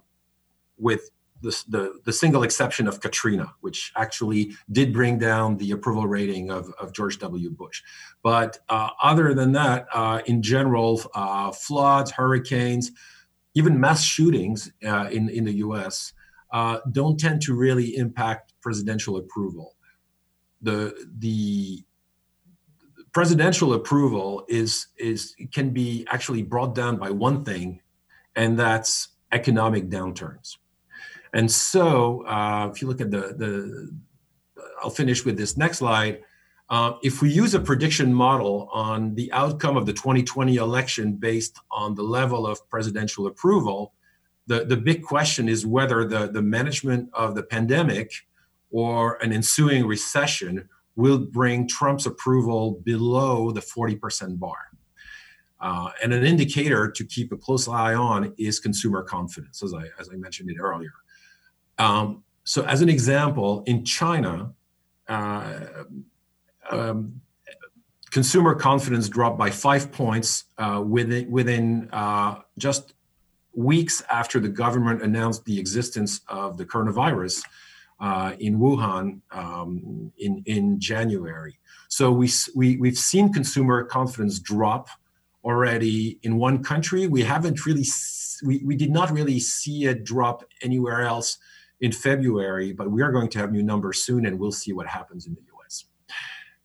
[0.78, 6.07] with the, the, the, single exception of Katrina, which actually did bring down the approval
[6.07, 7.51] rating of, of George W.
[7.51, 7.83] Bush.
[8.22, 12.90] But uh, other than that, uh, in general, uh, floods, hurricanes,
[13.55, 16.12] even mass shootings uh, in, in the US
[16.90, 19.77] don't tend to really impact presidential approval.
[20.62, 21.85] The, the
[23.12, 27.81] presidential approval is is can be actually brought down by one thing,
[28.37, 30.57] and that's economic downturns.
[31.35, 33.99] And so, uh, if you look at the the,
[34.83, 36.23] I'll finish with this next slide.
[36.71, 41.59] Uh, if we use a prediction model on the outcome of the 2020 election based
[41.71, 43.95] on the level of presidential approval,
[44.47, 48.12] the, the big question is whether the, the management of the pandemic
[48.71, 54.57] or an ensuing recession will bring Trump's approval below the 40% bar.
[55.61, 59.85] Uh, and an indicator to keep a close eye on is consumer confidence, as I,
[59.99, 60.93] as I mentioned it earlier.
[61.79, 64.53] Um, so, as an example, in China,
[65.09, 65.61] uh,
[66.71, 67.21] um,
[68.11, 72.95] consumer confidence dropped by five points uh, within, within uh, just
[73.55, 77.43] weeks after the government announced the existence of the coronavirus
[78.01, 81.59] uh, in Wuhan um, in in January.
[81.88, 84.88] So we, we we've seen consumer confidence drop
[85.45, 87.07] already in one country.
[87.09, 87.87] We haven't really
[88.45, 91.38] we, we did not really see it drop anywhere else
[91.81, 94.87] in February, but we are going to have new numbers soon, and we'll see what
[94.87, 95.85] happens in the U.S.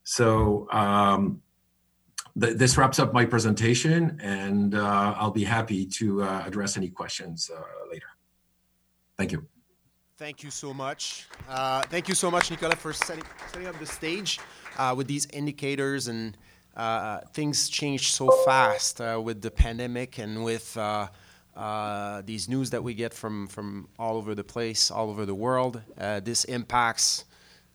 [0.03, 0.67] So.
[0.71, 1.41] Um,
[2.39, 6.89] th- this wraps up my presentation, and uh, I'll be happy to uh, address any
[6.89, 8.07] questions uh, later.
[9.17, 9.47] Thank you.
[10.17, 11.27] Thank you so much.
[11.49, 14.39] Uh, thank you so much, Nicolas, for setting, setting up the stage
[14.77, 16.37] uh, with these indicators and
[16.75, 20.77] uh, things change so fast with the pandemic and with
[21.55, 25.25] uh, uh, these news that we get from, from all over the place, all over
[25.25, 25.81] the world.
[25.97, 27.25] this impacts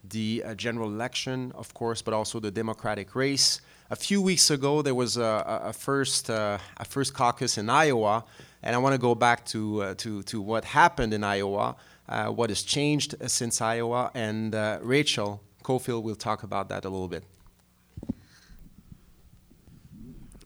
[0.08, 3.60] the general election, of course, but also the Democratic race.
[3.90, 8.24] A few weeks ago, there was a, a first, a first caucus in Iowa,
[8.62, 11.76] and I want to go back to, to, to what happened in Iowa
[12.08, 16.88] uh, what has changed since Iowa, and uh, Rachel Caufield will talk about that a
[16.88, 17.24] little bit.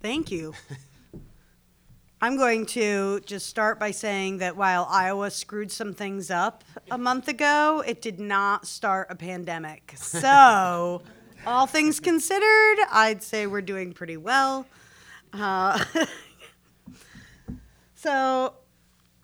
[0.01, 0.55] Thank you.
[2.25, 6.97] I'm going to just start by saying that while Iowa screwed some things up a
[6.97, 9.95] month ago, it did not start a pandemic.
[9.97, 11.03] So,
[11.45, 14.67] all things considered, I'd say we're doing pretty well.
[15.33, 15.85] Uh,
[17.97, 18.55] so,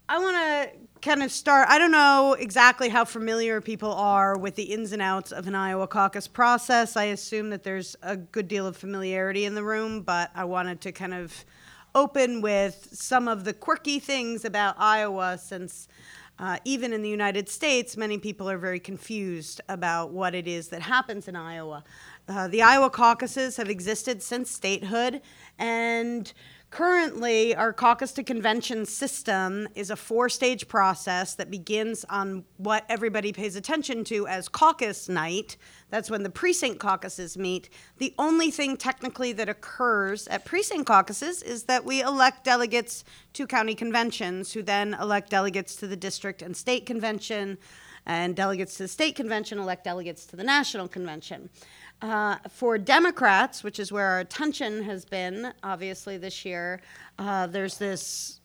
[0.08, 1.68] I want to kind of start.
[1.68, 5.54] I don't know exactly how familiar people are with the ins and outs of an
[5.54, 6.96] Iowa caucus process.
[6.96, 10.80] I assume that there's a good deal of familiarity in the room, but I wanted
[10.80, 11.44] to kind of
[11.98, 15.88] open with some of the quirky things about Iowa since
[16.38, 20.68] uh, even in the United States, many people are very confused about what it is
[20.68, 21.82] that happens in Iowa.
[22.28, 25.20] Uh, the Iowa caucuses have existed since statehood,
[25.58, 26.32] and
[26.70, 32.84] Currently, our caucus to convention system is a four stage process that begins on what
[32.90, 35.56] everybody pays attention to as caucus night.
[35.88, 37.70] That's when the precinct caucuses meet.
[37.96, 43.02] The only thing technically that occurs at precinct caucuses is that we elect delegates
[43.32, 47.56] to county conventions, who then elect delegates to the district and state convention,
[48.04, 51.48] and delegates to the state convention elect delegates to the national convention.
[52.00, 56.80] Uh, for Democrats, which is where our attention has been, obviously, this year,
[57.18, 58.40] uh, there's this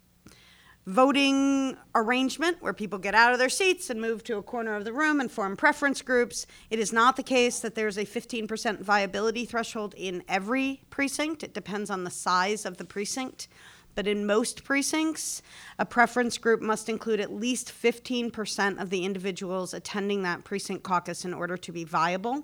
[0.87, 4.83] voting arrangement where people get out of their seats and move to a corner of
[4.83, 6.45] the room and form preference groups.
[6.69, 11.53] It is not the case that there's a 15% viability threshold in every precinct, it
[11.53, 13.47] depends on the size of the precinct.
[13.95, 15.43] But in most precincts,
[15.77, 21.23] a preference group must include at least 15% of the individuals attending that precinct caucus
[21.23, 22.43] in order to be viable.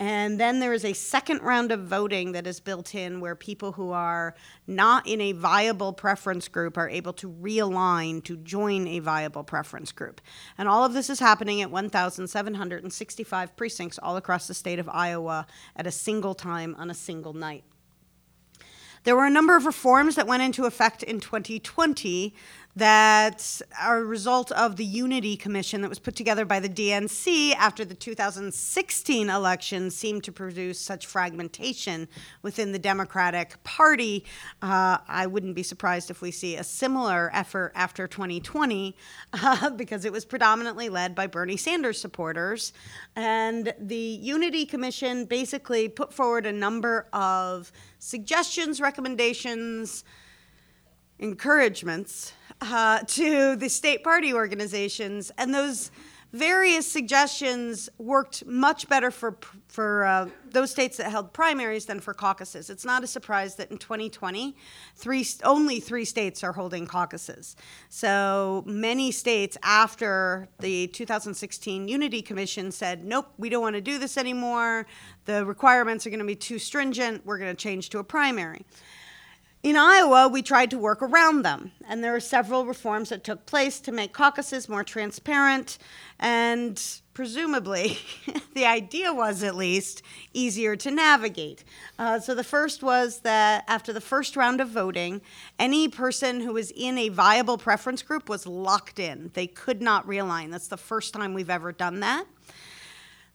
[0.00, 3.72] And then there is a second round of voting that is built in where people
[3.72, 9.00] who are not in a viable preference group are able to realign to join a
[9.00, 10.20] viable preference group.
[10.56, 15.46] And all of this is happening at 1,765 precincts all across the state of Iowa
[15.74, 17.64] at a single time on a single night.
[19.04, 22.34] There were a number of reforms that went into effect in 2020
[22.76, 27.52] that are a result of the Unity Commission that was put together by the DNC
[27.54, 32.06] after the 2016 election seemed to produce such fragmentation
[32.42, 34.24] within the Democratic Party.
[34.62, 38.94] Uh, I wouldn't be surprised if we see a similar effort after 2020
[39.32, 42.72] uh, because it was predominantly led by Bernie Sanders supporters.
[43.16, 50.04] And the Unity Commission basically put forward a number of suggestions, recommendations,
[51.18, 55.90] encouragements uh, to the state party organizations, and those
[56.32, 59.36] various suggestions worked much better for
[59.68, 62.68] for uh, those states that held primaries than for caucuses.
[62.68, 64.56] It's not a surprise that in 2020,
[64.96, 67.56] three only three states are holding caucuses.
[67.88, 73.98] So many states after the 2016 Unity Commission said, "Nope, we don't want to do
[73.98, 74.86] this anymore.
[75.24, 77.24] The requirements are going to be too stringent.
[77.24, 78.66] We're going to change to a primary."
[79.62, 83.44] In Iowa, we tried to work around them, and there are several reforms that took
[83.44, 85.78] place to make caucuses more transparent
[86.20, 86.80] and
[87.12, 87.98] presumably,
[88.54, 91.64] the idea was at least easier to navigate.
[91.98, 95.20] Uh, so the first was that after the first round of voting,
[95.58, 99.32] any person who was in a viable preference group was locked in.
[99.34, 100.52] They could not realign.
[100.52, 102.24] That's the first time we've ever done that.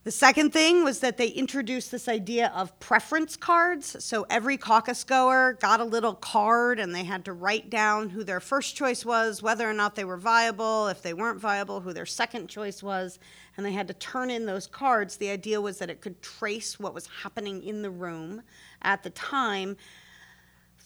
[0.04, 4.04] The second thing was that they introduced this idea of preference cards.
[4.04, 8.26] So every caucus goer got a little card and they had to write down who
[8.26, 11.94] their first choice was, whether or not they were viable, if they weren't viable, who
[11.94, 13.18] their second choice was,
[13.56, 15.16] and they had to turn in those cards.
[15.16, 18.42] The idea was that it could trace what was happening in the room
[18.82, 19.78] at the time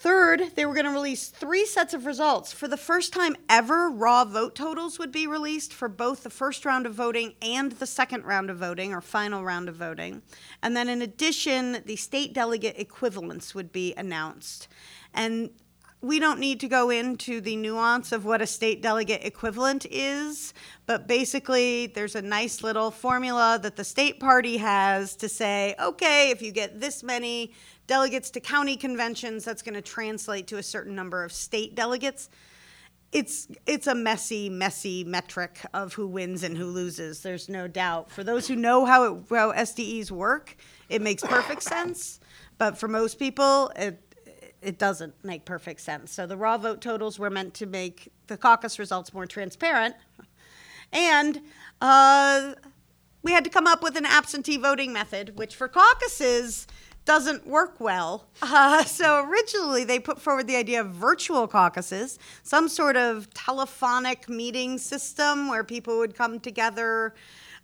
[0.08, 2.54] Third, they were going to release three sets of results.
[2.54, 6.64] For the first time ever, raw vote totals would be released for both the first
[6.64, 10.22] round of voting and the second round of voting, or final round of voting.
[10.64, 14.70] And then, in addition, the state delegate equivalents would be announced.
[15.14, 15.50] And
[16.00, 20.54] we don't need to go into the nuance of what a state delegate equivalent is,
[20.86, 26.30] but basically, there's a nice little formula that the state party has to say, okay,
[26.30, 27.52] if you get this many
[27.88, 32.30] delegates to county conventions, that's going to translate to a certain number of state delegates.
[33.14, 37.22] It's it's a messy, messy metric of who wins and who loses.
[37.22, 38.12] There's no doubt.
[38.12, 40.58] For those who know how it, how SDEs work,
[40.90, 42.20] it makes perfect sense.
[42.58, 44.02] But for most people, it
[44.62, 46.12] it doesn't make perfect sense.
[46.12, 49.96] So the raw vote totals were meant to make the caucus results more transparent,
[50.92, 51.42] and
[51.80, 52.56] uh,
[53.24, 56.68] we had to come up with an absentee voting method, which for caucuses
[57.08, 58.28] doesn't work well.
[58.42, 64.30] Uh, so originally they put forward the idea of virtual caucuses, some sort of telephonic
[64.30, 67.16] meeting system where people would come together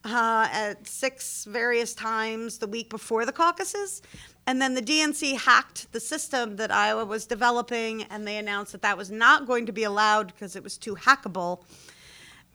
[0.06, 4.02] uh, at six various times the week before the caucuses.
[4.48, 8.82] And then the DNC hacked the system that Iowa was developing, and they announced that
[8.82, 11.64] that was not going to be allowed because it was too hackable.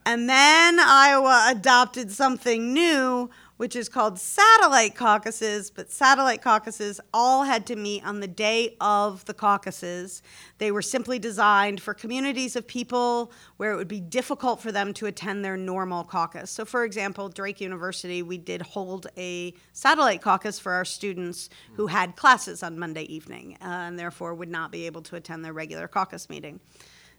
[0.05, 3.29] And then Iowa adopted something new,
[3.59, 8.77] which is called satellite caucuses, but satellite caucuses all had to meet on the day
[8.79, 10.23] of the caucuses.
[10.59, 14.93] They were simply designed for communities of people where it would be difficult for them
[14.93, 16.49] to attend their normal caucus.
[16.49, 21.87] So, for example, Drake University, we did hold a satellite caucus for our students who
[21.87, 25.51] had classes on Monday evening uh, and therefore would not be able to attend their
[25.51, 26.61] regular caucus meeting.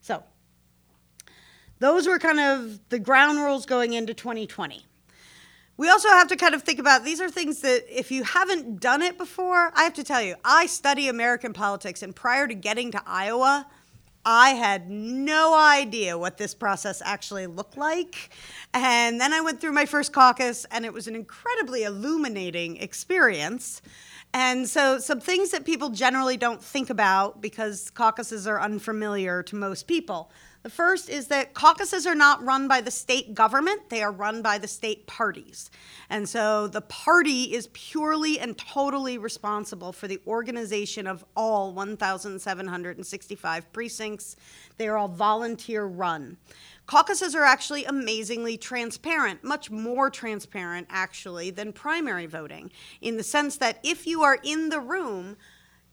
[0.01, 0.22] So,
[1.80, 4.86] those were kind of the ground rules going into 2020.
[5.81, 8.81] We also have to kind of think about these are things that if you haven't
[8.83, 12.53] done it before, I have to tell you, I study American politics, and prior to
[12.53, 13.66] getting to Iowa,
[14.22, 18.28] I had no idea what this process actually looked like.
[18.74, 23.81] And then I went through my first caucus, and it was an incredibly illuminating experience.
[24.35, 29.57] And so, some things that people generally don't think about because caucuses are unfamiliar to
[29.57, 30.31] most people.
[30.63, 34.43] The first is that caucuses are not run by the state government, they are run
[34.43, 35.71] by the state parties.
[36.11, 43.73] And so the party is purely and totally responsible for the organization of all 1,765
[43.73, 44.37] precincts.
[44.77, 46.37] They are all volunteer run.
[46.85, 53.57] Caucuses are actually amazingly transparent, much more transparent actually than primary voting, in the sense
[53.57, 55.39] that if you are in the room,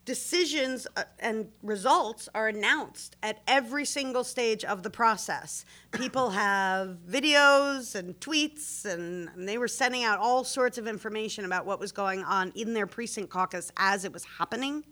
[0.07, 5.65] decisions uh, and results are announced at every single stage of the process.
[5.91, 11.43] People have videos and tweets, and, and, they were sending out all sorts of information
[11.43, 14.85] about what was going on in their precinct caucus as it was happening.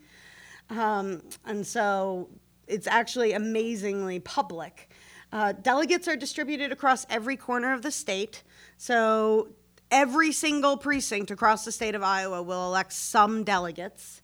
[0.69, 2.27] Um, and so
[2.67, 4.91] it's actually amazingly public.
[5.31, 8.43] Uh, delegates are distributed across every corner of the state.
[8.75, 9.47] So
[9.89, 14.21] every single precinct across the state of Iowa will elect some delegates.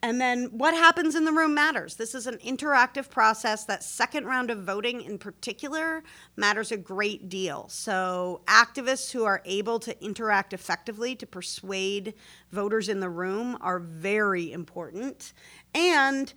[0.00, 1.96] And then what happens in the room matters.
[1.96, 3.64] This is an interactive process.
[3.64, 6.04] That second round of voting in particular
[6.36, 7.68] matters a great deal.
[7.68, 12.14] So, activists who are able to interact effectively to persuade
[12.52, 15.32] voters in the room are very important.
[15.74, 16.32] And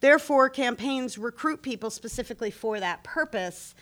[0.00, 3.74] therefore, campaigns recruit people specifically for that purpose.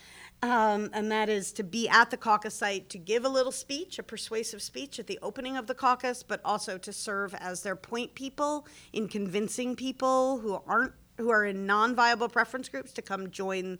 [0.42, 3.98] Um, and that is to be at the caucus site to give a little speech,
[3.98, 7.76] a persuasive speech at the opening of the caucus, but also to serve as their
[7.76, 13.30] point people in convincing people who aren't who are in non-viable preference groups to come
[13.30, 13.78] join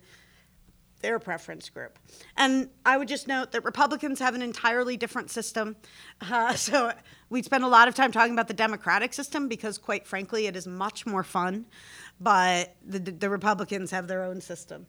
[1.01, 1.99] their preference group.
[2.37, 5.77] And I would just note that Republicans have an entirely different system.
[6.21, 6.93] Uh, so
[7.29, 10.57] we spend a lot of time talking about the Democratic system because, quite frankly, it
[10.57, 11.67] is much more fun.
[12.19, 14.87] But the, the Republicans have their own system.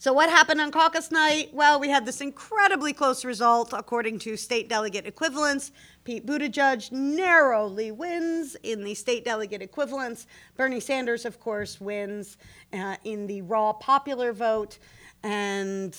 [0.00, 1.52] So, what happened on caucus night?
[1.52, 5.72] Well, we had this incredibly close result according to state delegate equivalents.
[6.04, 10.28] Pete Buttigieg narrowly wins in the state delegate equivalents.
[10.56, 12.36] Bernie Sanders, of course, wins
[12.72, 14.78] uh, in the raw popular vote.
[15.24, 15.96] And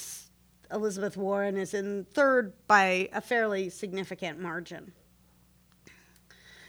[0.72, 4.93] Elizabeth Warren is in third by a fairly significant margin.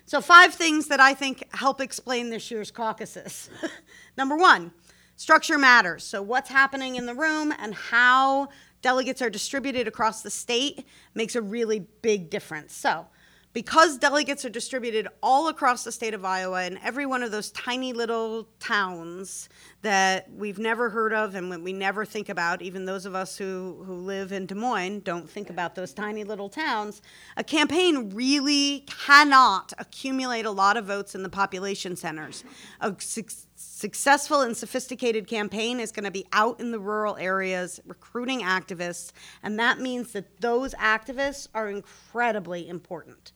[0.05, 3.49] So, five things that I think help explain this year's caucuses.
[4.16, 4.72] Number one,
[5.21, 6.03] Structure matters.
[6.03, 8.49] So, what's happening in the room and how
[8.81, 12.75] delegates are distributed across the state makes a really big difference.
[12.75, 13.05] So,
[13.53, 17.51] because delegates are distributed all across the state of Iowa in every one of those
[17.51, 19.51] tiny little towns
[19.83, 23.83] that we've never heard of and we never think about, even those of us who,
[23.85, 27.03] who live in Des Moines don't think about those tiny little towns,
[27.37, 32.43] a campaign really cannot accumulate a lot of votes in the population centers.
[32.81, 32.95] A
[33.63, 39.13] successful and sophisticated campaign is going to be out in the rural areas recruiting activists,
[39.43, 43.33] and that means that those activists are incredibly important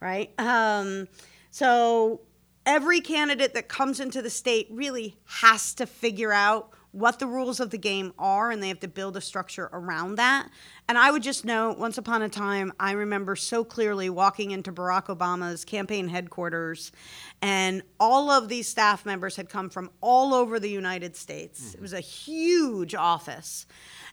[0.00, 0.32] right?
[0.38, 1.08] Um,
[1.50, 2.20] so
[2.64, 7.60] every candidate that comes into the state really has to figure out what the rules
[7.60, 10.48] of the game are and they have to build a structure around that.
[10.88, 14.72] And I would just note once upon a time, I remember so clearly walking into
[14.72, 16.92] Barack Obama's campaign headquarters,
[17.42, 21.60] and all of these staff members had come from all over the United States.
[21.60, 21.78] Mm-hmm.
[21.78, 23.66] It was a huge office.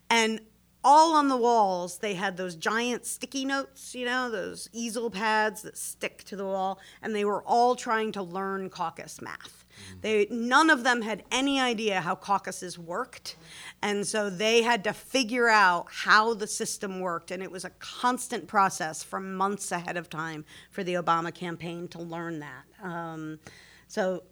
[0.10, 0.42] And
[0.84, 5.62] all on the walls they had those giant sticky notes you know those easel pads
[5.62, 9.63] that stick to the wall and they were all trying to learn caucus math.
[10.02, 13.36] They none of them had any idea how caucuses worked
[13.82, 17.70] and so they had to figure out how the system worked and it was a
[17.80, 23.40] constant process for months ahead of time for the obama campaign to learn that um,
[23.88, 24.24] so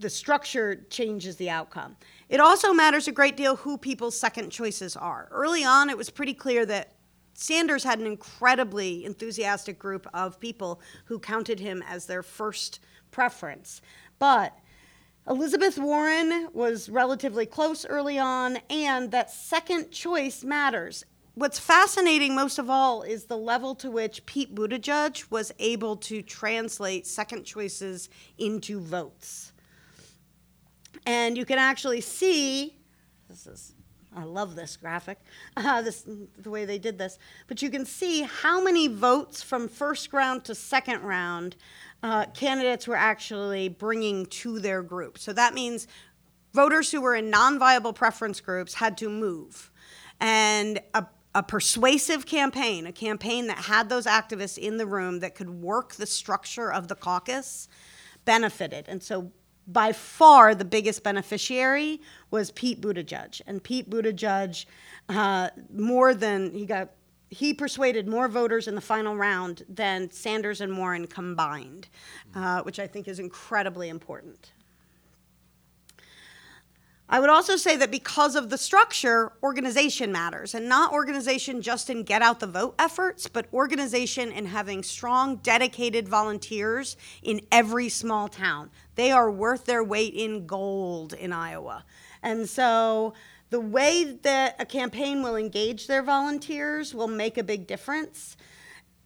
[0.00, 1.96] the structure changes the outcome.
[2.28, 5.28] It also matters a great deal who people's second choices are.
[5.30, 6.94] Early on, it was pretty clear that
[7.34, 13.82] Sanders had an incredibly enthusiastic group of people who counted him as their first preference.
[14.18, 14.56] But
[15.26, 21.06] Elizabeth Warren was relatively close early on, and that second choice matters.
[21.34, 26.20] What's fascinating most of all is the level to which Pete Buttigieg was able to
[26.20, 29.52] translate second choices into votes.
[31.06, 32.76] And you can actually see,
[33.28, 33.74] this is,
[34.14, 35.18] I love this graphic,
[35.56, 36.06] uh, this,
[36.36, 37.18] the way they did this,
[37.48, 41.56] but you can see how many votes from first round to second round
[42.04, 45.16] uh, candidates were actually bringing to their group.
[45.16, 45.88] So that means
[46.52, 49.72] voters who were in non viable preference groups had to move.
[50.20, 55.34] And a, a persuasive campaign, a campaign that had those activists in the room that
[55.34, 57.68] could work the structure of the caucus,
[58.26, 58.84] benefited.
[58.86, 59.32] And so
[59.66, 63.40] by far the biggest beneficiary was Pete Buttigieg.
[63.46, 64.66] And Pete Buttigieg,
[65.08, 66.90] uh, more than he got,
[67.30, 71.88] he persuaded more voters in the final round than Sanders and Warren combined,
[72.34, 74.52] uh, which I think is incredibly important.
[77.06, 81.90] I would also say that because of the structure, organization matters, and not organization just
[81.90, 87.90] in get out the vote efforts, but organization in having strong, dedicated volunteers in every
[87.90, 88.70] small town.
[88.94, 91.84] They are worth their weight in gold in Iowa.
[92.22, 93.12] And so
[93.50, 98.36] the way that a campaign will engage their volunteers will make a big difference.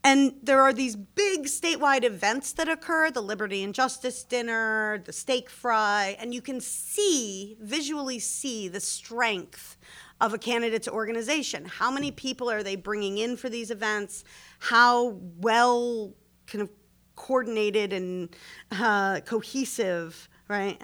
[0.05, 5.12] And there are these big statewide events that occur the Liberty and Justice Dinner, the
[5.12, 9.76] Steak Fry, and you can see, visually see, the strength
[10.20, 11.64] of a candidate's organization.
[11.64, 14.24] How many people are they bringing in for these events?
[14.61, 16.14] How well
[16.47, 16.70] kind of
[17.16, 18.34] coordinated and
[18.70, 20.80] uh, cohesive, right?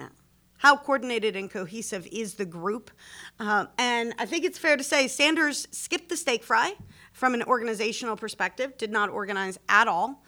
[0.65, 2.89] How coordinated and cohesive is the group?
[3.39, 6.73] Uh, and I think it's fair to say Sanders skipped the steak fry
[7.13, 10.23] from an organizational perspective, did not organize at all.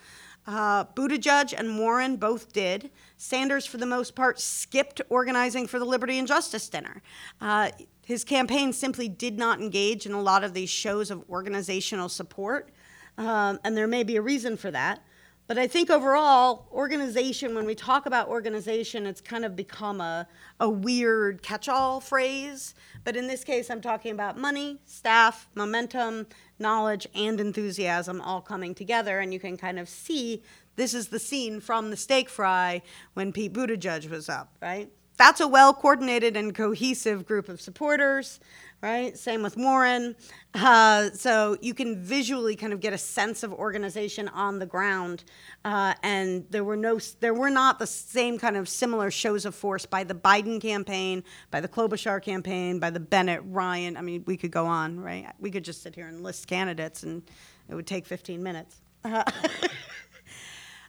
[0.45, 2.91] Uh, Buttigieg and Warren both did.
[3.17, 7.01] Sanders, for the most part, skipped organizing for the Liberty and Justice Dinner.
[7.41, 7.71] Uh,
[8.05, 12.69] his campaign simply did not engage in a lot of these shows of organizational support,
[13.17, 15.03] um, and there may be a reason for that.
[15.47, 20.27] But I think overall, organization, when we talk about organization, it's kind of become a,
[20.59, 22.75] a weird catch all phrase.
[23.05, 26.27] But in this case, I'm talking about money, staff, momentum,
[26.59, 29.19] knowledge, and enthusiasm all coming together.
[29.19, 30.43] And you can kind of see
[30.75, 32.81] this is the scene from the steak fry
[33.13, 34.91] when Pete Buttigieg was up, right?
[35.15, 38.39] That's a well coordinated and cohesive group of supporters
[38.81, 39.17] right?
[39.17, 40.15] Same with Warren.
[40.53, 45.23] Uh, so you can visually kind of get a sense of organization on the ground.
[45.65, 49.55] Uh, and there were no, there were not the same kind of similar shows of
[49.55, 53.97] force by the Biden campaign, by the Klobuchar campaign, by the Bennet Ryan.
[53.97, 55.31] I mean, we could go on, right?
[55.39, 57.23] We could just sit here and list candidates, and
[57.69, 58.81] it would take 15 minutes.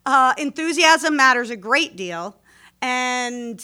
[0.09, 2.35] Uh, enthusiasm matters a great deal,
[2.81, 3.63] and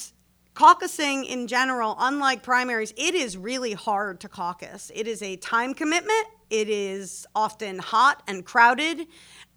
[0.54, 4.90] caucusing in general, unlike primaries, it is really hard to caucus.
[4.94, 6.26] It is a time commitment.
[6.50, 9.06] It is often hot and crowded.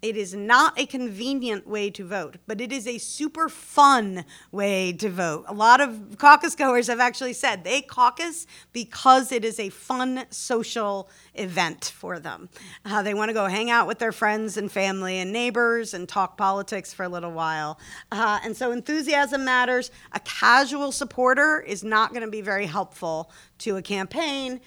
[0.00, 4.92] It is not a convenient way to vote, but it is a super fun way
[4.92, 5.44] to vote.
[5.48, 10.24] A lot of caucus goers have actually said they caucus because it is a fun
[10.30, 12.48] social event for them.
[12.84, 16.08] Uh, they want to go hang out with their friends and family and neighbors and
[16.08, 17.76] talk politics for a little while.
[18.12, 19.90] Uh, and so enthusiasm matters.
[20.12, 24.60] A casual supporter is not going to be very helpful to a campaign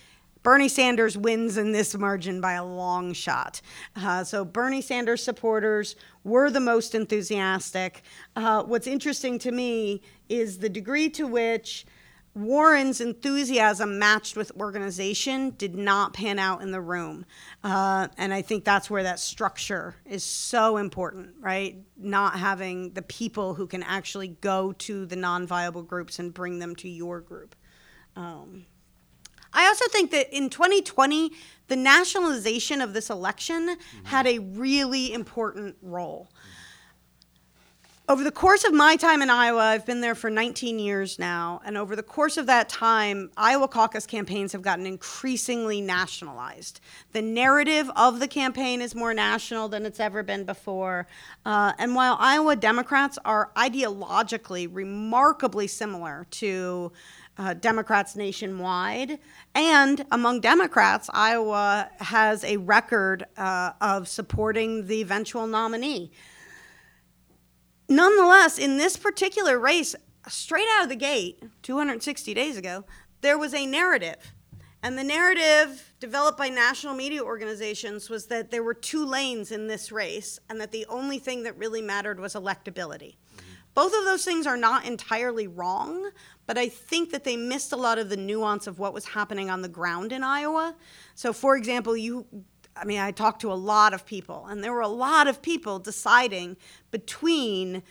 [0.43, 3.61] Bernie Sanders wins in this margin by a long shot.
[3.95, 8.01] Uh, so, Bernie Sanders supporters were the most enthusiastic.
[8.35, 11.85] Uh, what's interesting to me is the degree to which
[12.33, 17.25] Warren's enthusiasm matched with organization did not pan out in the room.
[17.63, 21.75] Uh, and I think that's where that structure is so important, right?
[21.97, 26.59] Not having the people who can actually go to the non viable groups and bring
[26.59, 27.53] them to your group.
[28.15, 28.65] Um,
[29.53, 31.31] I also think that in 2020,
[31.67, 34.05] the nationalization of this election mm-hmm.
[34.05, 36.29] had a really important role.
[38.11, 41.61] Over the course of my time in Iowa, I've been there for 19 years now,
[41.63, 46.81] and over the course of that time, Iowa caucus campaigns have gotten increasingly nationalized.
[47.13, 51.07] The narrative of the campaign is more national than it's ever been before.
[51.45, 56.91] Uh, and while Iowa Democrats are ideologically remarkably similar to
[57.41, 59.17] uh, Democrats nationwide.
[59.55, 66.11] And among Democrats, Iowa has a record uh, of supporting the eventual nominee.
[67.89, 69.95] Nonetheless, in this particular race,
[70.27, 72.85] straight out of the gate, 260 days ago,
[73.21, 74.33] there was a narrative.
[74.83, 79.67] And the narrative developed by national media organizations was that there were two lanes in
[79.67, 83.15] this race and that the only thing that really mattered was electability.
[83.73, 86.11] Both of those things are not entirely wrong,
[86.45, 89.49] but I think that they missed a lot of the nuance of what was happening
[89.49, 90.75] on the ground in Iowa.
[91.15, 92.25] So, for example, you
[92.75, 95.41] I mean, I talked to a lot of people, and there were a lot of
[95.41, 96.57] people deciding
[96.89, 97.83] between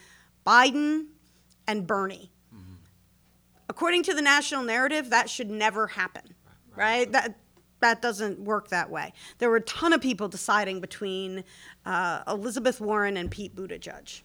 [0.46, 1.08] Biden
[1.66, 2.32] and Bernie.
[2.54, 2.74] Mm-hmm.
[3.68, 6.34] According to the national narrative, that should never happen,
[6.74, 6.76] right?
[6.76, 7.12] right?
[7.12, 7.36] That
[7.80, 9.12] that doesn't work that way.
[9.38, 11.44] There were a ton of people deciding between
[11.86, 14.22] uh, Elizabeth Warren and Pete Buttigieg.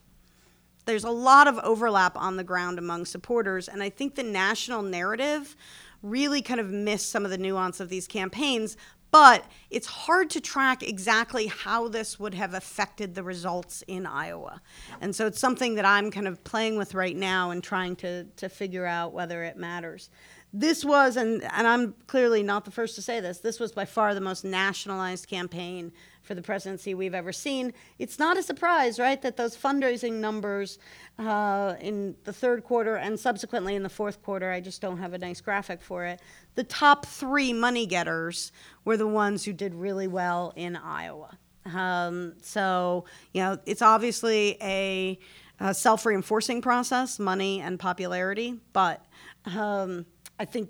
[0.85, 4.81] There's a lot of overlap on the ground among supporters, and I think the national
[4.81, 5.55] narrative
[6.01, 8.77] really kind of missed some of the nuance of these campaigns.
[9.11, 14.61] But it's hard to track exactly how this would have affected the results in Iowa.
[14.99, 18.25] And so it's something that I'm kind of playing with right now and trying to,
[18.25, 20.09] to figure out whether it matters.
[20.51, 23.85] This was, and, and I'm clearly not the first to say this, this was by
[23.85, 25.93] far the most nationalized campaign
[26.25, 27.73] for the presidency we've ever seen.
[27.99, 30.79] It's not a surprise, right, that those fundraising numbers
[31.19, 35.13] uh, in the third quarter and subsequently in the fourth quarter, I just don't have
[35.13, 36.19] a nice graphic for it.
[36.55, 38.51] The top three money getters
[38.83, 41.37] were the ones who did really well in Iowa.
[41.65, 45.19] Um, so, you know, it's obviously a,
[45.59, 49.05] a self reinforcing process, money and popularity, but
[49.45, 50.05] um,
[50.39, 50.69] I think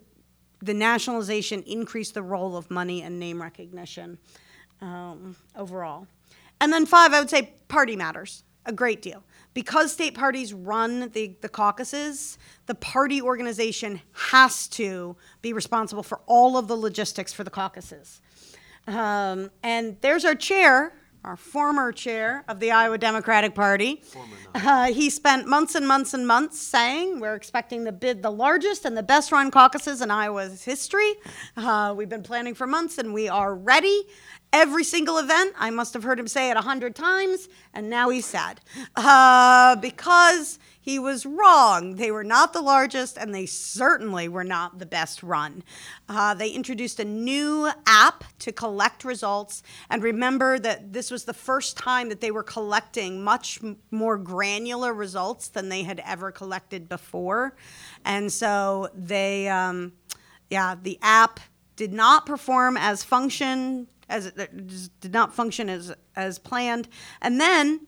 [0.61, 4.17] the nationalization increased the role of money and name recognition
[4.85, 6.07] um, overall.
[6.61, 9.23] And then five, I would say party matters a great deal.
[9.53, 16.19] Because state parties run the, the caucuses, the party organization has to be responsible for
[16.25, 18.21] all of the logistics for the caucuses.
[18.87, 20.93] Um, and there's our chair,
[21.25, 24.03] our former chair of the Iowa Democratic Party.
[24.53, 28.85] Uh, he spent months and months and months saying we're expecting the bid the largest
[28.85, 31.15] and the best run caucuses in Iowa's history.
[31.57, 34.03] Uh, we've been planning for months and we are ready
[34.53, 35.53] every single event.
[35.57, 38.61] I must have heard him say it a hundred times, and now he's sad
[38.95, 41.95] uh, because he was wrong.
[41.95, 45.63] They were not the largest, and they certainly were not the best run.
[46.07, 51.33] Uh, they introduced a new app to collect results, and remember that this was the
[51.33, 53.59] first time that they were collecting much
[53.89, 57.55] more granular results than they had ever collected before,
[58.05, 59.91] and so they, um,
[60.51, 61.39] yeah, the app
[61.77, 66.87] did not perform as function as it just did not function as as planned.
[67.23, 67.87] And then,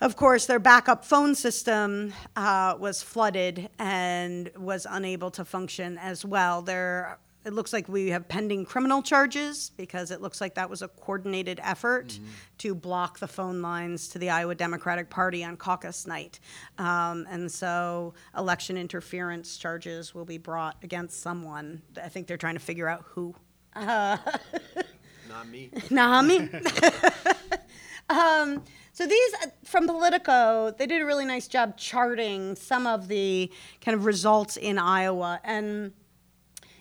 [0.00, 6.24] of course, their backup phone system uh, was flooded and was unable to function as
[6.24, 6.62] well.
[6.62, 10.82] There, it looks like we have pending criminal charges because it looks like that was
[10.82, 12.26] a coordinated effort mm-hmm.
[12.58, 16.38] to block the phone lines to the Iowa Democratic Party on caucus night.
[16.78, 21.82] Um, and so election interference charges will be brought against someone.
[22.02, 23.34] I think they're trying to figure out who.
[23.74, 24.16] Uh,
[25.28, 25.70] Not me.
[25.90, 26.48] Not me.
[28.08, 28.62] um,
[28.98, 33.48] so these uh, from Politico, they did a really nice job charting some of the
[33.80, 35.92] kind of results in Iowa, and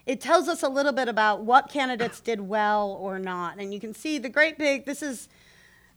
[0.07, 3.59] it tells us a little bit about what candidates did well or not.
[3.59, 4.83] And you can see the great big.
[4.83, 5.29] This is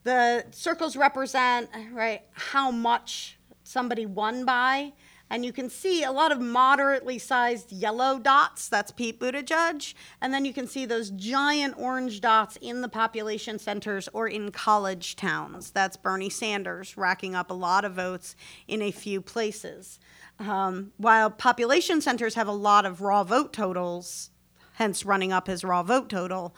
[0.05, 4.93] the circles represent right how much somebody won by.
[5.31, 8.69] And you can see a lot of moderately sized yellow dots.
[8.69, 9.95] That's Pete Buttigieg.
[10.21, 14.51] And then you can see those giant orange dots in the population centers or in
[14.51, 15.71] college towns.
[15.71, 18.35] That's Bernie Sanders racking up a lot of votes
[18.67, 20.01] in a few places.
[20.41, 24.31] Um, while population centers have a lot of raw vote totals,
[24.75, 26.57] hence running up his raw vote total,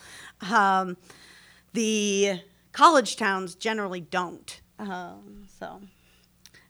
[0.50, 0.96] um,
[1.74, 2.40] the
[2.72, 4.60] college towns generally don't.
[4.78, 5.80] Um, so.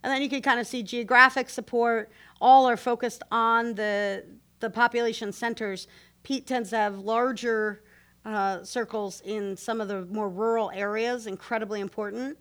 [0.02, 2.10] And then you can kind of see geographic support.
[2.40, 4.24] All are focused on the,
[4.60, 5.86] the population centers.
[6.22, 7.82] Pete tends to have larger
[8.24, 12.38] uh, circles in some of the more rural areas, incredibly important.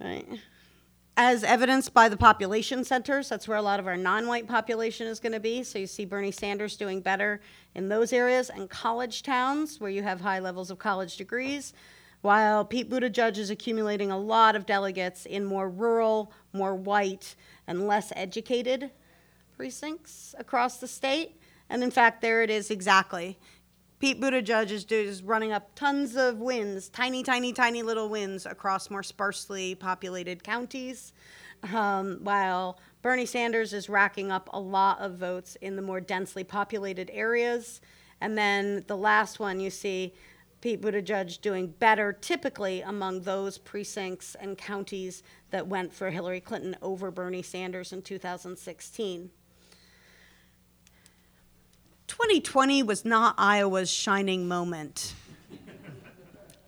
[0.00, 0.26] Right.
[1.16, 5.06] As evidenced by the population centers, that's where a lot of our non white population
[5.06, 5.62] is going to be.
[5.62, 7.40] So you see Bernie Sanders doing better
[7.74, 11.74] in those areas and college towns where you have high levels of college degrees
[12.22, 17.34] while Pete Buttigieg is accumulating a lot of delegates in more rural, more white,
[17.66, 18.90] and less educated
[19.56, 21.38] precincts across the state.
[21.68, 23.38] And in fact, there it is exactly.
[23.98, 28.90] Pete Buttigieg is, is running up tons of wins, tiny, tiny, tiny little wins across
[28.90, 31.12] more sparsely populated counties,
[31.72, 36.44] um, while Bernie Sanders is racking up a lot of votes in the more densely
[36.44, 37.80] populated areas.
[38.20, 40.14] And then the last one you see
[40.62, 46.76] Pete Buttigieg doing better typically among those precincts and counties that went for Hillary Clinton
[46.80, 49.30] over Bernie Sanders in 2016.
[52.06, 55.14] 2020 was not Iowa's shining moment.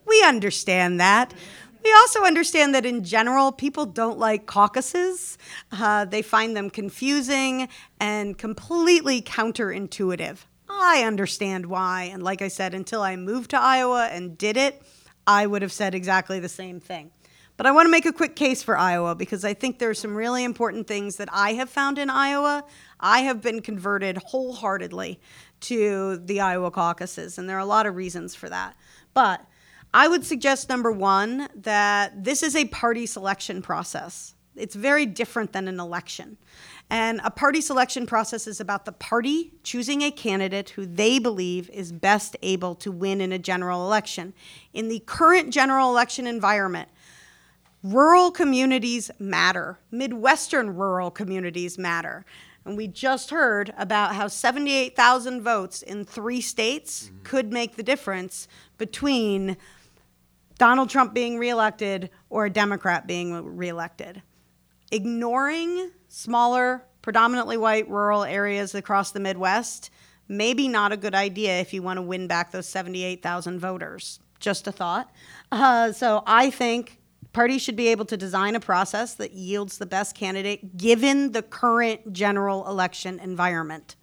[0.05, 1.33] we understand that.
[1.85, 5.39] We also understand that in general, people don't like caucuses.
[5.71, 7.69] Uh, they find them confusing
[8.01, 10.39] and completely counterintuitive.
[10.81, 12.05] I understand why.
[12.13, 14.83] And like I said, until I moved to Iowa and did it,
[15.27, 17.11] I would have said exactly the same thing.
[17.57, 19.95] But I want to make a quick case for Iowa because I think there are
[19.95, 22.65] some really important things that I have found in Iowa.
[22.99, 25.21] I have been converted wholeheartedly
[25.61, 28.75] to the Iowa caucuses, and there are a lot of reasons for that.
[29.15, 29.45] But
[29.93, 34.35] I would suggest number one that this is a party selection process.
[34.57, 36.37] It's very different than an election.
[36.91, 41.71] And a party selection process is about the party choosing a candidate who they believe
[41.71, 44.35] is best able to win in a general election.
[44.73, 46.89] In the current general election environment,
[47.83, 52.25] rural communities matter, Midwestern rural communities matter.
[52.65, 57.23] And we just heard about how 78,000 votes in three states mm-hmm.
[57.23, 59.57] could make the difference between
[60.59, 64.23] Donald Trump being reelected or a Democrat being reelected.
[64.91, 69.91] Ignoring smaller, predominantly white rural areas across the Midwest,
[70.29, 74.21] maybe not a good idea if you want to win back those 78,000 voters.
[74.39, 75.11] Just a thought.
[75.51, 77.01] Uh, so I think
[77.33, 81.43] parties should be able to design a process that yields the best candidate given the
[81.43, 83.97] current general election environment.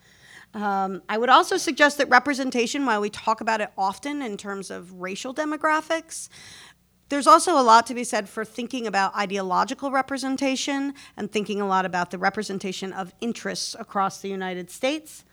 [0.53, 4.69] Um, I would also suggest that representation, while we talk about it often in terms
[4.69, 6.27] of racial demographics,
[7.11, 11.67] there's also a lot to be said for thinking about ideological representation and thinking a
[11.67, 15.25] lot about the representation of interests across the United States.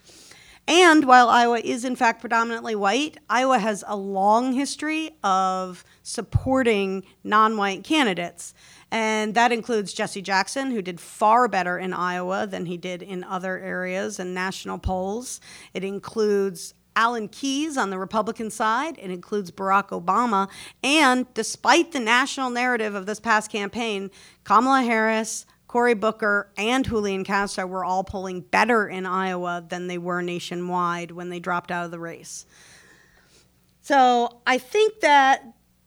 [0.66, 7.04] And while Iowa is in fact predominantly white, Iowa has a long history of supporting
[7.22, 8.54] non white candidates.
[8.90, 13.22] And that includes Jesse Jackson, who did far better in Iowa than he did in
[13.22, 15.40] other areas and national polls.
[15.74, 18.98] It includes Alan Keyes on the Republican side.
[18.98, 20.50] It includes Barack Obama.
[20.82, 24.10] And despite the national narrative of this past campaign,
[24.42, 29.96] Kamala Harris, Cory Booker, and Julian Castro were all polling better in Iowa than they
[29.96, 32.46] were nationwide when they dropped out of the race.
[33.82, 35.44] So I think that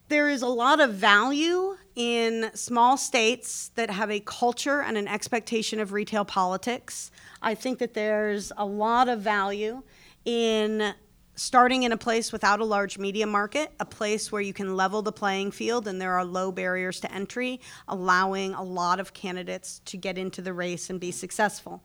[0.07, 5.09] there is a lot of value in small states that have a culture and an
[5.09, 7.12] expectation of retail politics.
[7.41, 9.84] I think that there's a lot of value
[10.26, 10.93] in
[11.36, 15.01] starting in a place without a large media market, a place where you can level
[15.01, 19.80] the playing field and there are low barriers to entry, allowing a lot of candidates
[19.86, 21.82] to get into the race and be successful.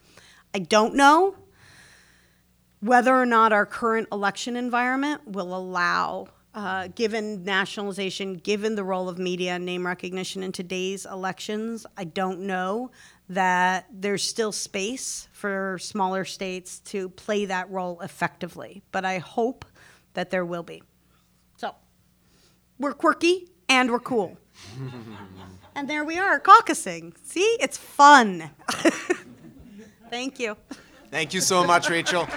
[0.54, 1.36] I don't know
[2.80, 9.10] whether or not our current election environment will allow uh, given nationalization, given the role
[9.10, 12.90] of media and name recognition in today's elections, I don't know
[13.28, 18.82] that there's still space for smaller states to play that role effectively.
[18.92, 19.64] But I hope
[20.14, 20.82] that there will be.
[21.56, 21.74] So
[22.78, 24.38] we're quirky and we're cool.
[25.74, 27.14] and there we are, caucusing.
[27.24, 28.50] See, it's fun.
[30.10, 30.56] Thank you.
[31.10, 32.28] Thank you so much, Rachel.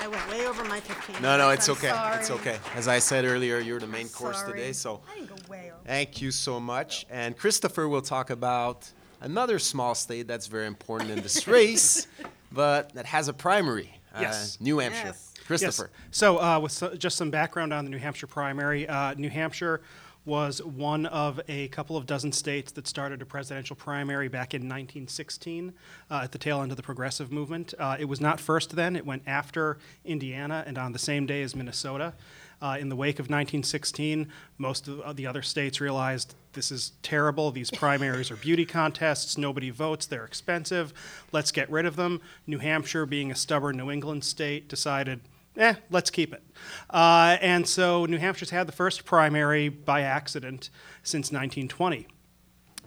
[0.00, 1.92] I went way over my 15 No, no, it's I'm okay.
[2.18, 2.58] It's okay.
[2.76, 4.52] As I said earlier, you're the main I'm course sorry.
[4.52, 5.80] today, so I didn't go way over.
[5.84, 7.04] thank you so much.
[7.10, 8.90] And Christopher will talk about
[9.20, 12.06] another small state that's very important in this race,
[12.52, 13.98] but that has a primary.
[14.14, 14.58] uh, Yes.
[14.60, 15.06] New Hampshire.
[15.08, 15.34] Yes.
[15.46, 15.90] Christopher.
[15.92, 16.06] Yes.
[16.10, 19.80] So, uh, with so, just some background on the New Hampshire primary, uh, New Hampshire
[20.26, 24.60] was one of a couple of dozen states that started a presidential primary back in
[24.62, 25.72] 1916
[26.10, 27.72] uh, at the tail end of the progressive movement.
[27.78, 31.40] Uh, it was not first then, it went after Indiana and on the same day
[31.42, 32.12] as Minnesota.
[32.60, 34.26] Uh, in the wake of 1916,
[34.58, 37.52] most of the other states realized this is terrible.
[37.52, 39.38] These primaries are beauty contests.
[39.38, 40.06] Nobody votes.
[40.06, 40.92] They're expensive.
[41.30, 42.20] Let's get rid of them.
[42.46, 45.20] New Hampshire, being a stubborn New England state, decided,
[45.56, 46.42] eh, let's keep it.
[46.90, 50.70] Uh, and so New Hampshire's had the first primary by accident
[51.04, 52.08] since 1920.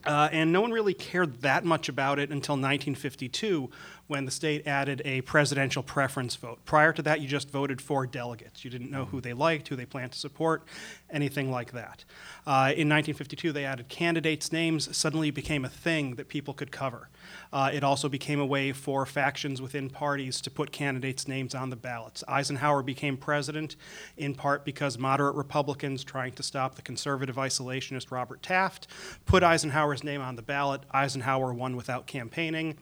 [0.04, 3.70] Uh, and no one really cared that much about it until 1952
[4.12, 6.60] when the state added a presidential preference vote.
[6.66, 8.66] Prior to that, you just voted for delegates.
[8.66, 10.64] You didn't know who they liked, who they planned to support,
[11.10, 12.04] anything like that.
[12.46, 17.08] Uh, in 1952, they added candidates' names, suddenly became a thing that people could cover.
[17.54, 21.70] Uh, it also became a way for factions within parties to put candidates' names on
[21.70, 22.22] the ballots.
[22.28, 23.78] Eisenhower became president
[24.18, 28.88] in part because moderate Republicans trying to stop the conservative isolationist Robert Taft
[29.26, 30.82] put Eisenhower's name on the ballot.
[30.92, 32.78] Eisenhower won without campaigning.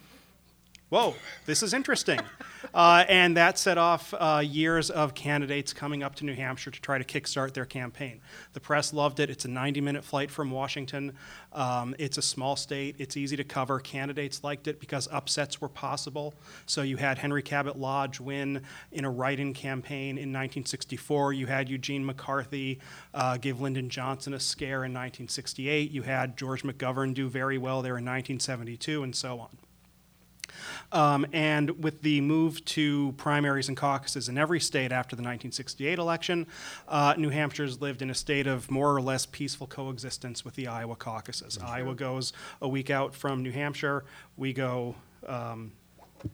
[0.89, 1.13] Whoa,
[1.45, 2.19] this is interesting.
[2.73, 6.81] Uh, and that set off uh, years of candidates coming up to New Hampshire to
[6.81, 8.19] try to kickstart their campaign.
[8.53, 9.29] The press loved it.
[9.29, 11.13] It's a 90 minute flight from Washington.
[11.53, 13.79] Um, it's a small state, it's easy to cover.
[13.79, 16.33] Candidates liked it because upsets were possible.
[16.65, 18.61] So you had Henry Cabot Lodge win
[18.91, 21.33] in a write in campaign in 1964.
[21.33, 22.79] You had Eugene McCarthy
[23.13, 25.91] uh, give Lyndon Johnson a scare in 1968.
[25.91, 29.57] You had George McGovern do very well there in 1972, and so on.
[30.91, 35.99] Um, and with the move to primaries and caucuses in every state after the 1968
[35.99, 36.47] election,
[36.87, 40.67] uh, New Hampshire's lived in a state of more or less peaceful coexistence with the
[40.67, 41.57] Iowa caucuses.
[41.63, 44.05] Iowa goes a week out from New Hampshire.
[44.37, 44.95] We go
[45.27, 45.71] um,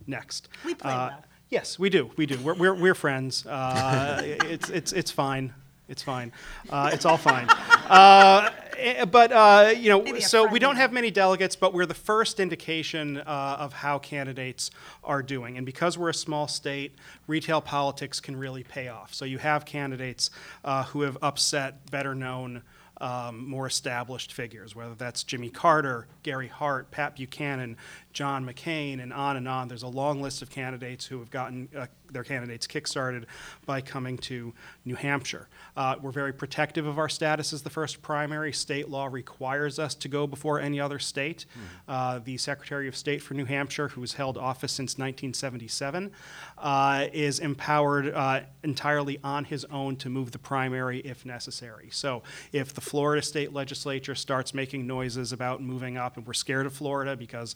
[0.07, 0.49] next.
[0.63, 1.25] We play Uh, well.
[1.49, 2.09] Yes, we do.
[2.17, 2.39] We do.
[2.39, 3.45] We're, we're, we're friends.
[3.45, 5.53] Uh, it's, it's, it's fine.
[5.87, 6.31] It's fine.
[6.69, 7.47] Uh, it's all fine.
[7.87, 11.93] Uh, eh, but uh, you know, so we don't have many delegates, but we're the
[11.93, 14.71] first indication uh, of how candidates
[15.03, 15.57] are doing.
[15.57, 16.95] And because we're a small state,
[17.27, 19.13] retail politics can really pay off.
[19.13, 20.31] So you have candidates
[20.63, 22.63] uh, who have upset better known.
[23.01, 27.75] Um, more established figures, whether that's Jimmy Carter, Gary Hart, Pat Buchanan,
[28.15, 29.67] John McCain, and on and on.
[29.67, 33.25] There's a long list of candidates who have gotten uh, their candidates kickstarted
[33.65, 34.53] by coming to
[34.85, 35.49] New Hampshire.
[35.75, 38.53] Uh, we're very protective of our status as the first primary.
[38.53, 41.45] State law requires us to go before any other state.
[41.87, 46.11] Uh, the Secretary of State for New Hampshire, who has held office since 1977,
[46.57, 51.89] uh, is empowered uh, entirely on his own to move the primary if necessary.
[51.91, 56.65] So if the Florida state legislature starts making noises about moving up, and we're scared
[56.65, 57.55] of Florida because,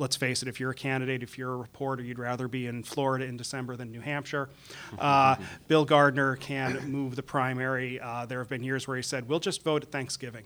[0.00, 2.82] let's face it, if you're a candidate, if you're a reporter, you'd rather be in
[2.82, 4.48] Florida in December than New Hampshire.
[4.98, 5.36] Uh,
[5.66, 8.00] Bill Gardner can move the primary.
[8.00, 10.44] Uh, there have been years where he said, we'll just vote at Thanksgiving.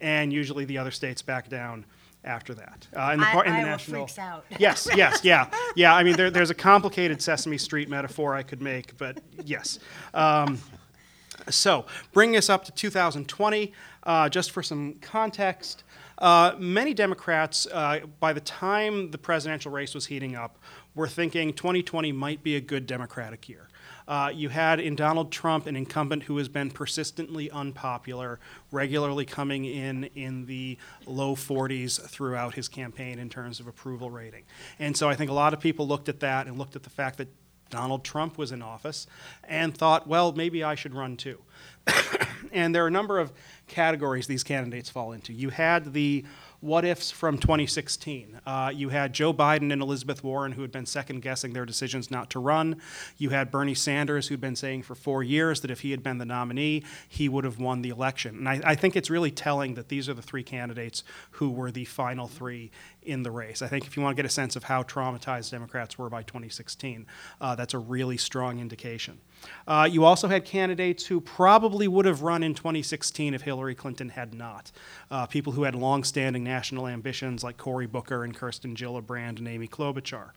[0.00, 1.84] And usually the other states back down
[2.24, 2.86] after that.
[2.96, 4.44] Uh, in the, I- par- in the Iowa national, freaks out.
[4.58, 5.94] Yes, yes, yeah, yeah.
[5.94, 9.78] I mean, there, there's a complicated Sesame Street metaphor I could make, but yes.
[10.14, 10.58] Um,
[11.50, 13.72] so, bringing us up to 2020,
[14.04, 15.84] uh, just for some context,
[16.18, 20.58] uh, many Democrats, uh, by the time the presidential race was heating up,
[20.94, 23.68] were thinking 2020 might be a good Democratic year.
[24.06, 28.40] Uh, you had in Donald Trump an incumbent who has been persistently unpopular,
[28.70, 34.42] regularly coming in in the low 40s throughout his campaign in terms of approval rating.
[34.78, 36.90] And so I think a lot of people looked at that and looked at the
[36.90, 37.28] fact that
[37.70, 39.06] Donald Trump was in office
[39.44, 41.38] and thought, well, maybe I should run too.
[42.52, 43.32] and there are a number of
[43.72, 45.32] categories these candidates fall into.
[45.32, 46.24] You had the
[46.62, 48.40] what ifs from 2016.
[48.46, 52.08] Uh, you had Joe Biden and Elizabeth Warren, who had been second guessing their decisions
[52.08, 52.80] not to run.
[53.18, 56.18] You had Bernie Sanders, who'd been saying for four years that if he had been
[56.18, 58.36] the nominee, he would have won the election.
[58.36, 61.02] And I, I think it's really telling that these are the three candidates
[61.32, 62.70] who were the final three
[63.04, 63.62] in the race.
[63.62, 66.22] I think if you want to get a sense of how traumatized Democrats were by
[66.22, 67.06] 2016,
[67.40, 69.18] uh, that's a really strong indication.
[69.66, 74.10] Uh, you also had candidates who probably would have run in 2016 if Hillary Clinton
[74.10, 74.70] had not.
[75.10, 79.68] Uh, people who had longstanding national ambitions like Cory Booker and Kirsten Gillibrand and Amy
[79.68, 80.30] Klobuchar.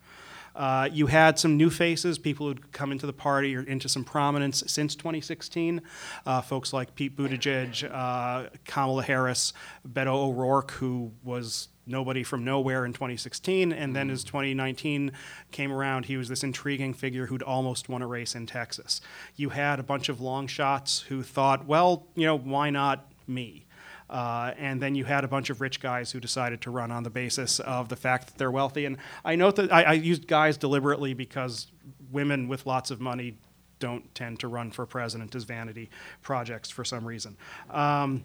[0.56, 4.04] Uh, you had some new faces, people who'd come into the party or into some
[4.04, 5.82] prominence since 2016.
[6.26, 9.54] Uh, folks like Pete Buttigieg, uh, Kamala Harris,
[9.88, 15.12] Beto O'Rourke, who was nobody from nowhere in 2016, and then as 2019
[15.52, 19.02] came around, he was this intriguing figure who'd almost won a race in Texas.
[19.36, 23.66] You had a bunch of long shots who thought, well, you know, why not me?
[24.10, 27.04] Uh, and then you had a bunch of rich guys who decided to run on
[27.04, 28.86] the basis of the fact that they're wealthy.
[28.86, 31.68] And I note that I, I used guys deliberately because
[32.12, 33.38] women with lots of money
[33.80, 35.90] don't tend to run for president as vanity
[36.22, 37.36] projects for some reason.
[37.70, 38.24] Um,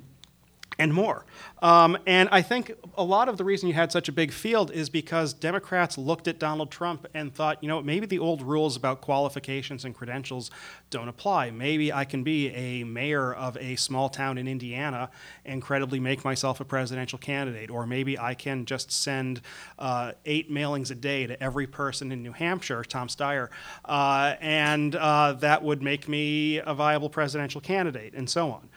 [0.78, 1.26] and more.
[1.62, 4.70] Um, and I think a lot of the reason you had such a big field
[4.70, 8.76] is because Democrats looked at Donald Trump and thought, you know, maybe the old rules
[8.76, 10.50] about qualifications and credentials
[10.88, 11.50] don't apply.
[11.50, 15.10] Maybe I can be a mayor of a small town in Indiana
[15.44, 17.70] and credibly make myself a presidential candidate.
[17.70, 19.42] Or maybe I can just send
[19.78, 23.48] uh, eight mailings a day to every person in New Hampshire, Tom Steyer,
[23.84, 28.70] uh, and uh, that would make me a viable presidential candidate, and so on.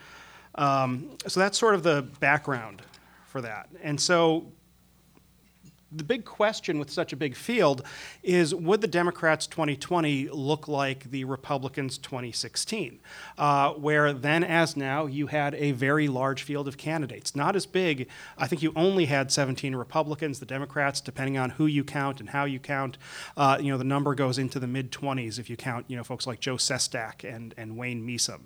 [0.56, 2.82] Um, so that's sort of the background
[3.26, 3.70] for that.
[3.82, 4.46] And so
[5.96, 7.84] the big question with such a big field
[8.24, 13.00] is would the Democrats 2020 look like the Republicans 2016?
[13.38, 17.36] Uh, where then, as now, you had a very large field of candidates.
[17.36, 18.08] Not as big.
[18.38, 20.40] I think you only had 17 Republicans.
[20.40, 22.98] The Democrats, depending on who you count and how you count,
[23.38, 26.04] uh, you know, the number goes into the mid 20s if you count, you know,
[26.04, 28.42] folks like Joe Sestak and, and Wayne Messam.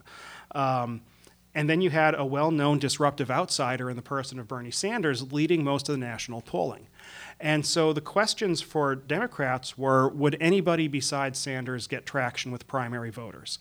[0.51, 1.01] Um,
[1.57, 5.33] and then you had a well known disruptive outsider in the person of Bernie Sanders
[5.33, 6.87] leading most of the national polling.
[7.39, 13.09] And so the questions for Democrats were would anybody besides Sanders get traction with primary
[13.09, 13.57] voters?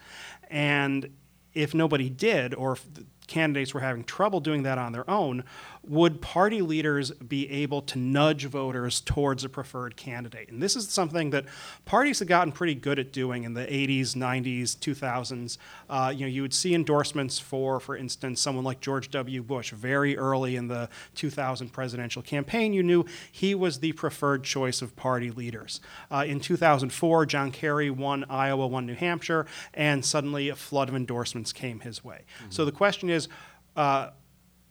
[0.51, 1.09] And
[1.55, 2.85] if nobody did, or if
[3.29, 5.43] candidates were having trouble doing that on their own,
[5.89, 10.49] would party leaders be able to nudge voters towards a preferred candidate?
[10.49, 11.45] And this is something that
[11.85, 15.59] parties have gotten pretty good at doing in the 80s, 90s, 2000s.
[15.89, 19.43] Uh, you know, you would see endorsements for, for instance, someone like George W.
[19.43, 22.73] Bush very early in the 2000 presidential campaign.
[22.73, 25.81] You knew he was the preferred choice of party leaders.
[26.11, 30.97] Uh, in 2004, John Kerry won Iowa, won New Hampshire, and suddenly a flood of
[30.97, 32.25] endorsements came his way.
[32.51, 33.29] So the question is,
[33.77, 34.11] uh,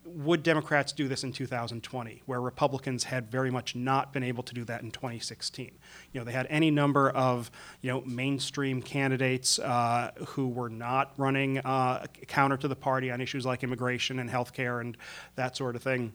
[0.06, 4.54] would Democrats do this in 2020, where Republicans had very much not been able to
[4.54, 5.70] do that in 2016?
[6.12, 7.50] You know, they had any number of
[7.80, 13.20] you know mainstream candidates uh, who were not running uh, counter to the party on
[13.20, 14.96] issues like immigration and health care and
[15.34, 16.12] that sort of thing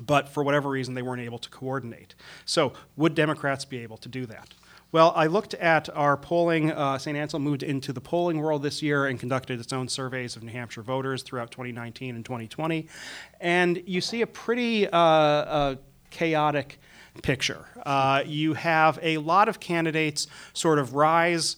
[0.00, 2.14] but for whatever reason they weren't able to coordinate.
[2.44, 4.54] So, would Democrats be able to do that?
[4.92, 6.72] Well, I looked at our polling.
[6.72, 7.16] Uh, St.
[7.16, 10.50] Anselm moved into the polling world this year and conducted its own surveys of New
[10.50, 12.88] Hampshire voters throughout 2019 and 2020.
[13.40, 15.74] And you see a pretty uh, uh,
[16.10, 16.80] chaotic
[17.22, 17.66] picture.
[17.86, 21.56] Uh, you have a lot of candidates sort of rise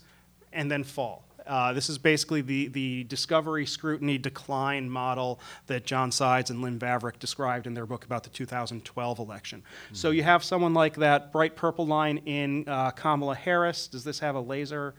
[0.53, 1.25] and then fall.
[1.47, 6.79] Uh, this is basically the, the discovery, scrutiny, decline model that John Sides and Lynn
[6.79, 9.61] Vavreck described in their book about the 2012 election.
[9.61, 9.95] Mm-hmm.
[9.95, 13.87] So you have someone like that bright purple line in uh, Kamala Harris.
[13.87, 14.95] Does this have a laser?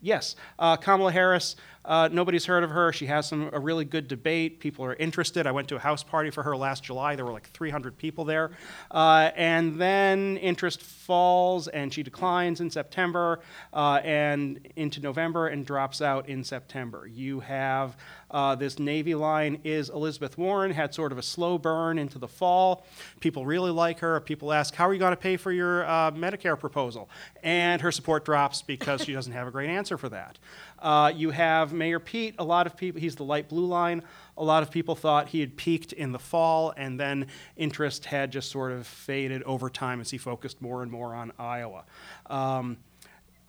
[0.00, 1.56] Yes, uh, Kamala Harris.
[1.84, 2.92] Uh, nobody's heard of her.
[2.92, 4.60] She has some a really good debate.
[4.60, 5.46] People are interested.
[5.46, 7.16] I went to a house party for her last July.
[7.16, 8.50] There were like 300 people there,
[8.90, 13.40] uh, and then interest falls and she declines in September
[13.72, 17.06] uh, and into November and drops out in September.
[17.06, 17.96] You have
[18.30, 22.28] uh, this Navy line is Elizabeth Warren had sort of a slow burn into the
[22.28, 22.84] fall.
[23.20, 24.20] People really like her.
[24.20, 27.08] People ask, "How are you going to pay for your uh, Medicare proposal?"
[27.42, 30.38] And her support drops because she doesn't have a great answer for that.
[30.78, 32.34] Uh, you have Mayor Pete.
[32.38, 34.02] A lot of people, he's the light blue line.
[34.36, 37.26] A lot of people thought he had peaked in the fall, and then
[37.56, 41.32] interest had just sort of faded over time as he focused more and more on
[41.38, 41.84] Iowa.
[42.26, 42.76] Um,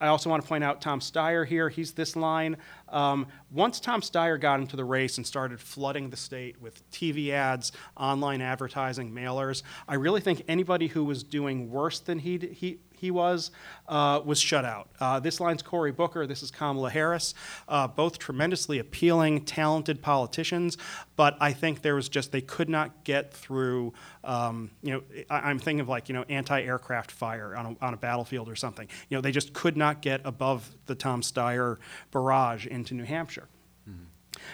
[0.00, 1.68] I also want to point out Tom Steyer here.
[1.68, 2.56] He's this line.
[2.88, 7.30] Um, once Tom Steyer got into the race and started flooding the state with TV
[7.30, 12.78] ads, online advertising, mailers, I really think anybody who was doing worse than he, he,
[13.00, 13.50] he was,
[13.88, 14.90] uh, was shut out.
[15.00, 17.32] Uh, this line's Cory Booker, this is Kamala Harris,
[17.66, 20.76] uh, both tremendously appealing, talented politicians,
[21.16, 25.50] but I think there was just, they could not get through, um, you know, I,
[25.50, 28.56] am thinking of like, you know, anti aircraft fire on a, on a battlefield or
[28.56, 28.86] something.
[29.08, 31.78] You know, they just could not get above the Tom Steyer
[32.10, 33.48] barrage into New Hampshire.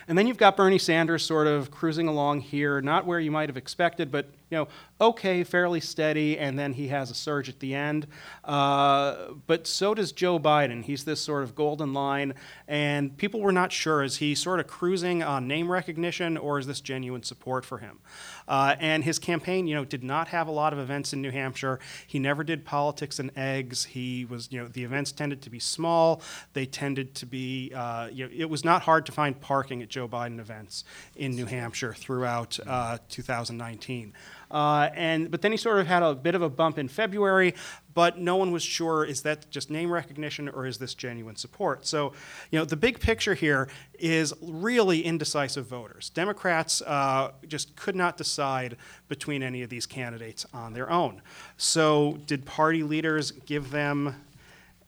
[0.08, 3.48] And then you've got Bernie Sanders sort of cruising along here, not where you might
[3.48, 4.68] have expected, but you know,
[5.00, 8.06] okay, fairly steady, and then he has a surge at the end.
[8.44, 10.84] Uh, but so does Joe Biden.
[10.84, 12.34] He's this sort of golden line,
[12.68, 16.66] and people were not sure is he sort of cruising on name recognition or is
[16.68, 17.98] this genuine support for him?
[18.46, 21.32] Uh, and his campaign, you know, did not have a lot of events in New
[21.32, 21.80] Hampshire.
[22.06, 23.84] He never did politics and eggs.
[23.84, 26.22] He was, you know, the events tended to be small.
[26.52, 29.88] They tended to be, uh, you know, it was not hard to find parking at
[29.88, 30.84] Joe Biden events
[31.16, 34.12] in New Hampshire throughout uh, 2019.
[34.50, 37.54] Uh, and but then he sort of had a bit of a bump in February,
[37.94, 41.86] but no one was sure is that just name recognition or is this genuine support?
[41.86, 42.12] So,
[42.50, 43.68] you know, the big picture here
[43.98, 46.10] is really indecisive voters.
[46.10, 48.76] Democrats uh, just could not decide
[49.08, 51.22] between any of these candidates on their own.
[51.56, 54.14] So, did party leaders give them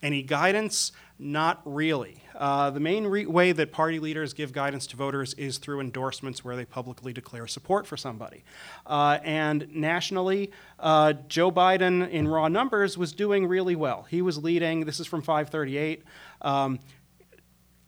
[0.03, 0.93] any guidance?
[1.21, 2.23] Not really.
[2.37, 6.45] Uh, the main re- way that party leaders give guidance to voters is through endorsements
[6.45, 8.45] where they publicly declare support for somebody.
[8.87, 14.07] Uh, and nationally, uh, Joe Biden, in raw numbers, was doing really well.
[14.09, 16.05] He was leading, this is from 538.
[16.41, 16.79] Um,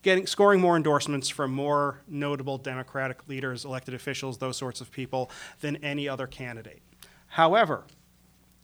[0.03, 5.31] getting scoring more endorsements from more notable Democratic leaders, elected officials, those sorts of people
[5.61, 6.83] than any other candidate.
[7.29, 7.85] However,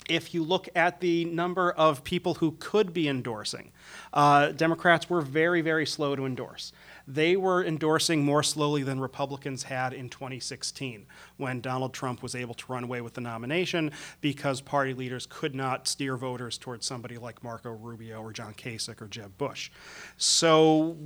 [0.09, 3.73] if you look at the number of people who could be endorsing,
[4.13, 6.73] uh, Democrats were very, very slow to endorse.
[7.09, 12.55] They were endorsing more slowly than Republicans had in 2016 when Donald Trump was able
[12.55, 17.17] to run away with the nomination because party leaders could not steer voters towards somebody
[17.17, 19.71] like Marco Rubio or John Kasich or Jeb Bush.
[20.17, 20.97] So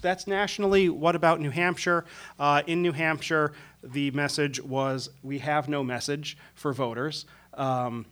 [0.00, 0.88] that's nationally.
[0.88, 2.04] What about New Hampshire?
[2.38, 3.52] Uh, in New Hampshire,
[3.82, 7.26] the message was we have no message for voters.
[7.54, 8.06] Um,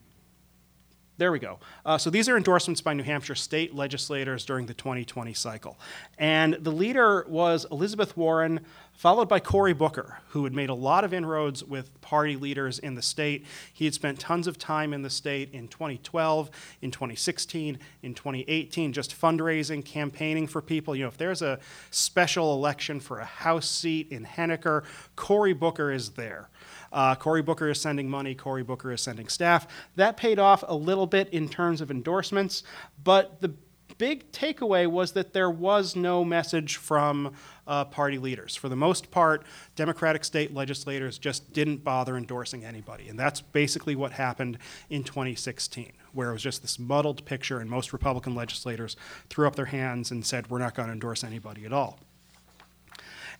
[1.22, 1.60] there we go.
[1.86, 5.78] Uh, so these are endorsements by New Hampshire state legislators during the 2020 cycle.
[6.18, 8.58] And the leader was Elizabeth Warren,
[8.92, 12.96] followed by Cory Booker, who had made a lot of inroads with party leaders in
[12.96, 13.46] the state.
[13.72, 16.50] He had spent tons of time in the state in 2012,
[16.80, 20.96] in 2016, in 2018, just fundraising, campaigning for people.
[20.96, 21.60] You know, if there's a
[21.92, 24.82] special election for a House seat in Henniker,
[25.14, 26.48] Cory Booker is there.
[26.92, 29.66] Uh, Cory Booker is sending money, Cory Booker is sending staff.
[29.96, 32.62] That paid off a little bit in terms of endorsements,
[33.02, 33.54] but the
[33.98, 37.32] big takeaway was that there was no message from
[37.66, 38.56] uh, party leaders.
[38.56, 39.44] For the most part,
[39.76, 43.08] Democratic state legislators just didn't bother endorsing anybody.
[43.08, 44.58] And that's basically what happened
[44.90, 48.96] in 2016, where it was just this muddled picture, and most Republican legislators
[49.30, 52.00] threw up their hands and said, We're not going to endorse anybody at all.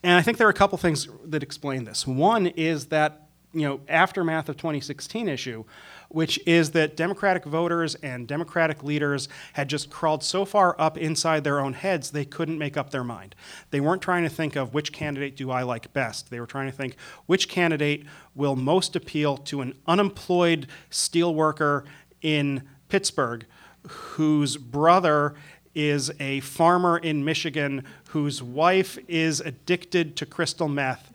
[0.03, 2.07] And I think there are a couple things that explain this.
[2.07, 3.22] One is that
[3.53, 5.65] you know aftermath of 2016 issue,
[6.09, 11.45] which is that Democratic voters and Democratic leaders had just crawled so far up inside
[11.45, 13.35] their own heads they couldn't make up their mind.
[13.71, 16.31] They weren't trying to think of which candidate do I like best.
[16.31, 16.97] They were trying to think
[17.27, 21.85] which candidate will most appeal to an unemployed steelworker
[22.21, 23.47] in Pittsburgh
[23.87, 25.35] whose brother
[25.75, 31.12] is a farmer in Michigan whose wife is addicted to crystal meth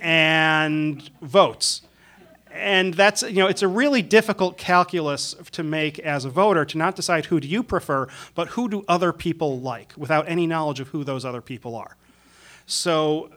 [0.00, 1.82] and votes.
[2.50, 6.78] And that's, you know, it's a really difficult calculus to make as a voter to
[6.78, 10.80] not decide who do you prefer, but who do other people like without any knowledge
[10.80, 11.96] of who those other people are.
[12.64, 13.30] So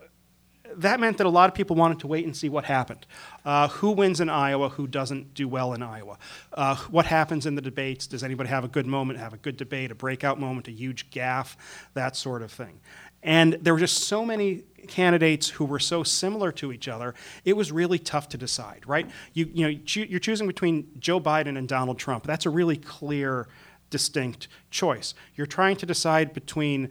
[0.75, 3.05] that meant that a lot of people wanted to wait and see what happened.
[3.43, 4.69] Uh, who wins in Iowa?
[4.69, 6.17] Who doesn't do well in Iowa?
[6.53, 8.07] Uh, what happens in the debates?
[8.07, 11.09] Does anybody have a good moment, have a good debate, a breakout moment, a huge
[11.09, 11.55] gaffe,
[11.93, 12.79] that sort of thing?
[13.23, 17.13] And there were just so many candidates who were so similar to each other,
[17.45, 19.09] it was really tough to decide, right?
[19.33, 22.25] You, you know, you're choosing between Joe Biden and Donald Trump.
[22.25, 23.47] That's a really clear,
[23.89, 25.13] distinct choice.
[25.35, 26.89] You're trying to decide between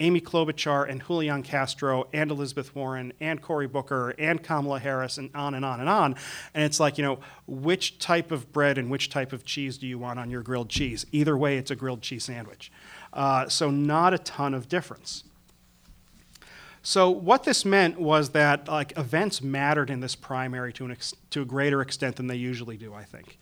[0.00, 5.30] Amy Klobuchar and Julian Castro and Elizabeth Warren and Cory Booker and Kamala Harris and
[5.34, 6.16] on and on and on.
[6.52, 9.86] And it's like, you know, which type of bread and which type of cheese do
[9.86, 11.06] you want on your grilled cheese?
[11.12, 12.72] Either way, it's a grilled cheese sandwich.
[13.12, 15.22] Uh, so, not a ton of difference.
[16.86, 21.14] So what this meant was that like events mattered in this primary to, an ex-
[21.30, 23.38] to a greater extent than they usually do, I think.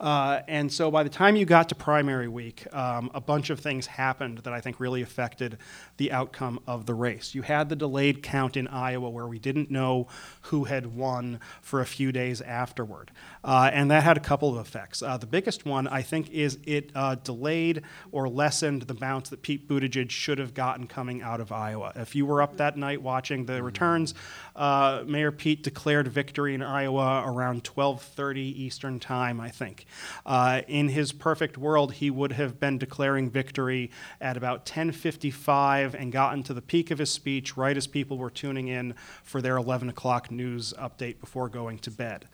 [0.00, 3.60] Uh, and so by the time you got to primary week, um, a bunch of
[3.60, 5.58] things happened that I think really affected
[5.96, 7.34] the outcome of the race.
[7.34, 10.08] You had the delayed count in Iowa where we didn't know
[10.42, 13.10] who had won for a few days afterward.
[13.42, 15.02] Uh, and that had a couple of effects.
[15.02, 17.82] Uh, the biggest one, I think, is it uh, delayed
[18.12, 21.92] or lessened the bounce that Pete Buttigieg should have gotten coming out of Iowa.
[21.96, 24.14] If you were up that night watching the returns,
[24.54, 29.86] uh, Mayor Pete declared victory in Iowa around 12:30 Eastern Time, I think.
[30.24, 33.90] Uh, in his perfect world, he would have been declaring victory
[34.20, 38.30] at about 10:55 and gotten to the peak of his speech right as people were
[38.30, 42.26] tuning in for their 11 o'clock news update before going to bed.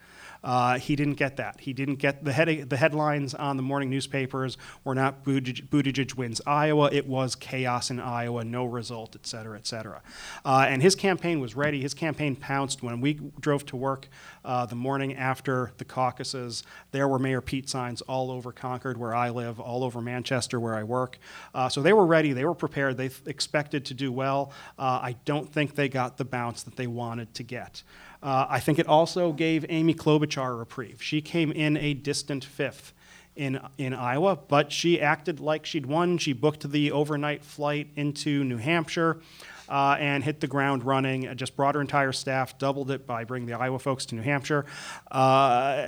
[0.42, 1.60] Uh, he didn't get that.
[1.60, 6.16] He didn't get the, head, the headlines on the morning newspapers were not Buttigieg, Buttigieg,
[6.16, 6.90] wins Iowa.
[6.92, 10.02] It was chaos in Iowa, no result, et cetera, et cetera.
[10.44, 11.80] Uh, and his campaign was ready.
[11.80, 14.08] His campaign pounced when we drove to work
[14.44, 16.64] uh, the morning after the caucuses.
[16.90, 20.74] There were Mayor Pete signs all over Concord, where I live, all over Manchester, where
[20.74, 21.18] I work.
[21.54, 22.32] Uh, so they were ready.
[22.32, 22.96] They were prepared.
[22.96, 24.52] They expected to do well.
[24.78, 27.82] Uh, I don't think they got the bounce that they wanted to get.
[28.22, 31.02] Uh, I think it also gave Amy Klobuchar a reprieve.
[31.02, 32.92] She came in a distant fifth
[33.34, 36.18] in, in Iowa, but she acted like she'd won.
[36.18, 39.20] She booked the overnight flight into New Hampshire.
[39.68, 41.34] Uh, and hit the ground running.
[41.34, 44.66] Just brought her entire staff, doubled it by bringing the Iowa folks to New Hampshire.
[45.10, 45.86] Uh,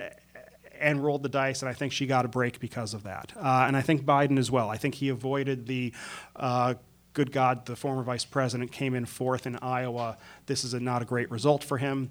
[0.81, 3.33] and rolled the dice, and I think she got a break because of that.
[3.37, 4.71] Uh, and I think Biden as well.
[4.71, 5.93] I think he avoided the
[6.37, 6.75] uh,
[7.13, 10.19] good God, the former vice president came in fourth in Iowa.
[10.47, 12.11] This is a, not a great result for him.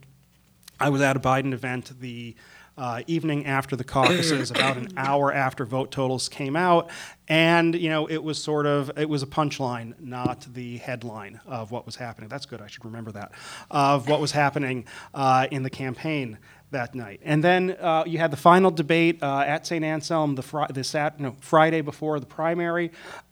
[0.83, 2.35] I was at a Biden event the
[2.77, 6.89] uh, evening after the caucuses, about an hour after vote totals came out,
[7.29, 11.71] and you know it was sort of it was a punchline, not the headline of
[11.71, 12.27] what was happening.
[12.27, 12.59] That's good.
[12.59, 13.31] I should remember that
[13.71, 16.37] of what was happening uh, in the campaign
[16.71, 17.21] that night.
[17.23, 19.85] And then uh, you had the final debate uh, at St.
[19.85, 22.91] Anselm the, the sat- no, Friday before the primary.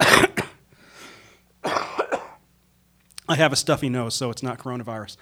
[3.27, 5.17] I have a stuffy nose, so it's not coronavirus.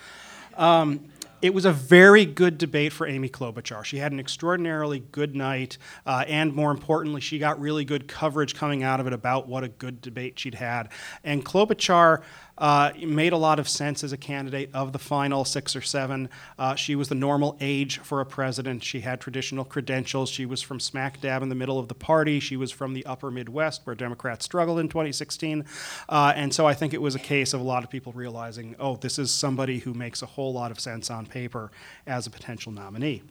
[0.58, 1.06] Um,
[1.42, 3.84] it was a very good debate for Amy Klobuchar.
[3.86, 8.56] She had an extraordinarily good night, uh, and more importantly, she got really good coverage
[8.56, 10.90] coming out of it about what a good debate she'd had.
[11.24, 12.24] And Klobuchar
[12.60, 16.30] uh, made a lot of sense as a candidate of the final six or seven.
[16.58, 18.84] Uh, she was the normal age for a president.
[18.84, 20.30] She had traditional credentials.
[20.30, 22.40] She was from smack dab in the middle of the party.
[22.40, 25.66] She was from the upper Midwest, where Democrats struggled in 2016.
[26.10, 28.76] Uh, and so I think it was a case of a lot of people realizing,
[28.80, 31.72] oh, this is somebody who makes a whole lot of sense on paper
[32.06, 33.24] as a potential nominee.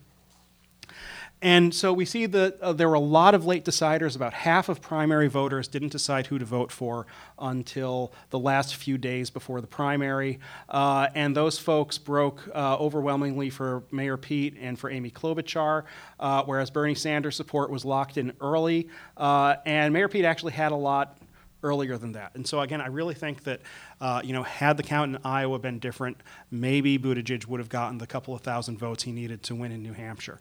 [1.40, 4.16] And so we see that uh, there were a lot of late deciders.
[4.16, 7.06] About half of primary voters didn't decide who to vote for
[7.38, 10.40] until the last few days before the primary.
[10.68, 15.84] Uh, and those folks broke uh, overwhelmingly for Mayor Pete and for Amy Klobuchar,
[16.18, 18.88] uh, whereas Bernie Sanders' support was locked in early.
[19.16, 21.18] Uh, and Mayor Pete actually had a lot
[21.62, 22.34] earlier than that.
[22.34, 23.60] And so again, I really think that
[24.00, 26.18] uh, you know had the count in Iowa been different,
[26.50, 29.82] maybe Buttigieg would have gotten the couple of thousand votes he needed to win in
[29.82, 30.40] New Hampshire.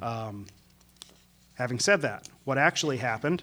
[0.00, 0.46] Um,
[1.54, 3.42] having said that, what actually happened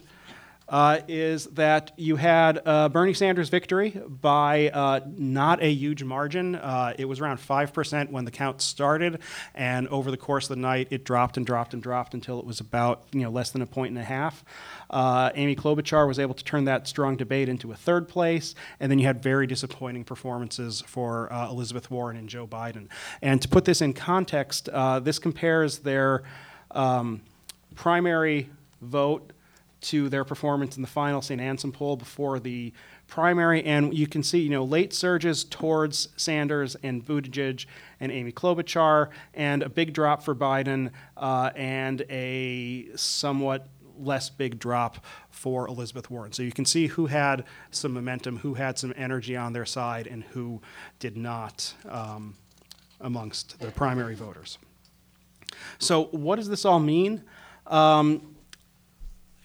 [0.68, 6.56] uh, is that you had uh, Bernie Sanders' victory by uh, not a huge margin.
[6.56, 9.20] Uh, it was around 5% when the count started,
[9.54, 12.44] and over the course of the night, it dropped and dropped and dropped until it
[12.44, 14.44] was about you know less than a point and a half.
[14.90, 18.90] Uh, Amy Klobuchar was able to turn that strong debate into a third place, and
[18.90, 22.88] then you had very disappointing performances for uh, Elizabeth Warren and Joe Biden.
[23.22, 24.68] And to put this in context,
[25.02, 26.24] this compares their
[26.70, 27.22] um,
[27.74, 28.48] primary
[28.80, 29.32] vote
[29.80, 31.40] to their performance in the final St.
[31.40, 32.72] Anselm poll before the
[33.06, 37.66] primary, and you can see, you know, late surges towards Sanders and Buttigieg
[38.00, 43.68] and Amy Klobuchar, and a big drop for Biden, uh, and a somewhat
[43.98, 46.32] less big drop for Elizabeth Warren.
[46.32, 50.06] So you can see who had some momentum, who had some energy on their side,
[50.06, 50.60] and who
[50.98, 52.34] did not um,
[53.00, 54.58] amongst the primary voters.
[55.78, 57.22] So what does this all mean?
[57.66, 58.34] Um,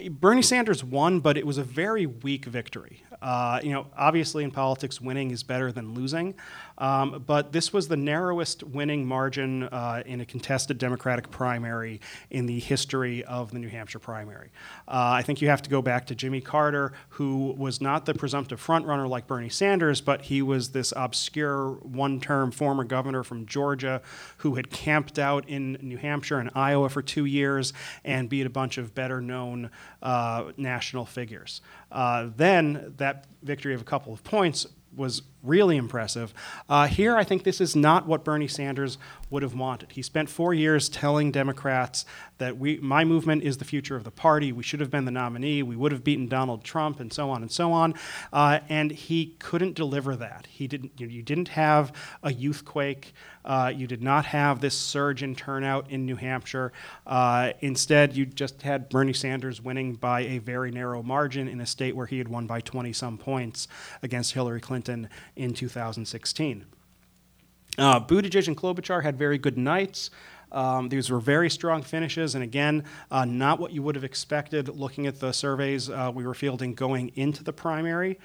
[0.10, 3.04] Bernie Sanders won, but it was a very weak victory.
[3.22, 6.36] Uh, you know, obviously in politics, winning is better than losing,
[6.78, 12.46] um, but this was the narrowest winning margin uh, in a contested Democratic primary in
[12.46, 14.52] the history of the New Hampshire primary.
[14.88, 18.14] Uh, I think you have to go back to Jimmy Carter, who was not the
[18.14, 24.02] presumptive frontrunner like Bernie Sanders, but he was this obscure one-term former governor from Georgia
[24.38, 27.74] who had camped out in New Hampshire and Iowa for two years
[28.04, 29.70] and beat a bunch of better-known
[30.02, 31.62] uh, national figures.
[31.92, 36.34] Uh, then that victory of a couple of points was really impressive.
[36.70, 38.98] Uh, here, I think this is not what Bernie Sanders
[39.30, 39.92] would have wanted.
[39.92, 42.06] He spent four years telling Democrats
[42.38, 44.52] that we, my movement is the future of the party.
[44.52, 45.62] We should have been the nominee.
[45.62, 47.94] We would have beaten Donald Trump, and so on and so on.
[48.32, 50.48] Uh, and he couldn't deliver that.
[50.50, 50.94] He didn't.
[50.98, 51.92] You, you didn't have
[52.24, 53.14] a youth quake.
[53.46, 56.72] Uh, you did not have this surge in turnout in New Hampshire.
[57.06, 61.66] Uh, instead, you just had Bernie Sanders winning by a very narrow margin in a
[61.66, 63.68] state where he had won by 20 some points
[64.02, 66.66] against Hillary Clinton in 2016.
[67.78, 70.12] Uh, Buttigieg and Klobuchar had very good nights.
[70.52, 74.70] Um, these were very strong finishes, and again, uh, not what you would have expected
[74.70, 78.20] looking at the surveys uh, we were fielding going into the primary.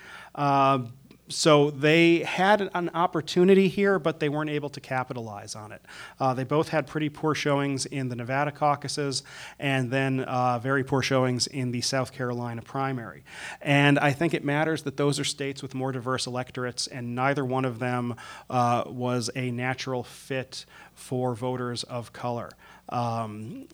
[1.28, 5.82] So they had an opportunity here, but they weren't able to capitalize on it.
[6.18, 9.22] Uh, they both had pretty poor showings in the Nevada caucuses
[9.59, 13.24] and then uh, very poor showings in the South Carolina primary.
[13.60, 17.44] And I think it matters that those are states with more diverse electorates, and neither
[17.44, 18.14] one of them
[18.48, 20.64] uh, was a natural fit
[20.94, 22.50] for voters of color.
[22.88, 23.68] Um,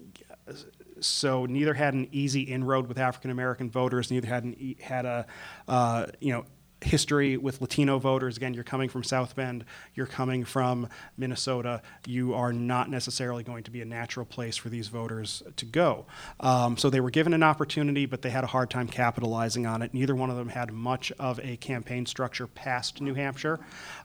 [1.00, 4.10] so neither had an easy inroad with African American voters.
[4.10, 5.26] Neither had an, had a
[5.68, 6.44] uh, you know
[6.84, 8.36] history with Latino voters.
[8.36, 11.82] Again, you're coming from South Bend, you're coming from Minnesota.
[12.06, 16.06] You are not necessarily going to be a natural place for these voters to go.
[16.40, 19.82] Um, so they were given an opportunity, but they had a hard time capitalizing on
[19.82, 19.94] it.
[19.94, 23.58] Neither one of them had much of a campaign structure past New Hampshire,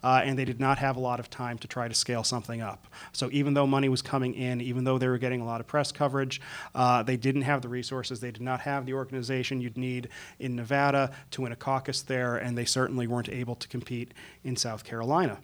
[0.04, 2.62] uh, and they did not have a lot of time to try to scale something
[2.62, 2.88] up.
[3.12, 5.68] So even though money was coming in, even though they were getting a lot of
[5.68, 6.42] press coverage,
[6.74, 10.56] uh, they didn't have the resources, they did not have the organization you'd need in
[10.56, 14.14] Nevada to win a caucus there, and they certainly weren't able to compete
[14.44, 15.40] in South Carolina.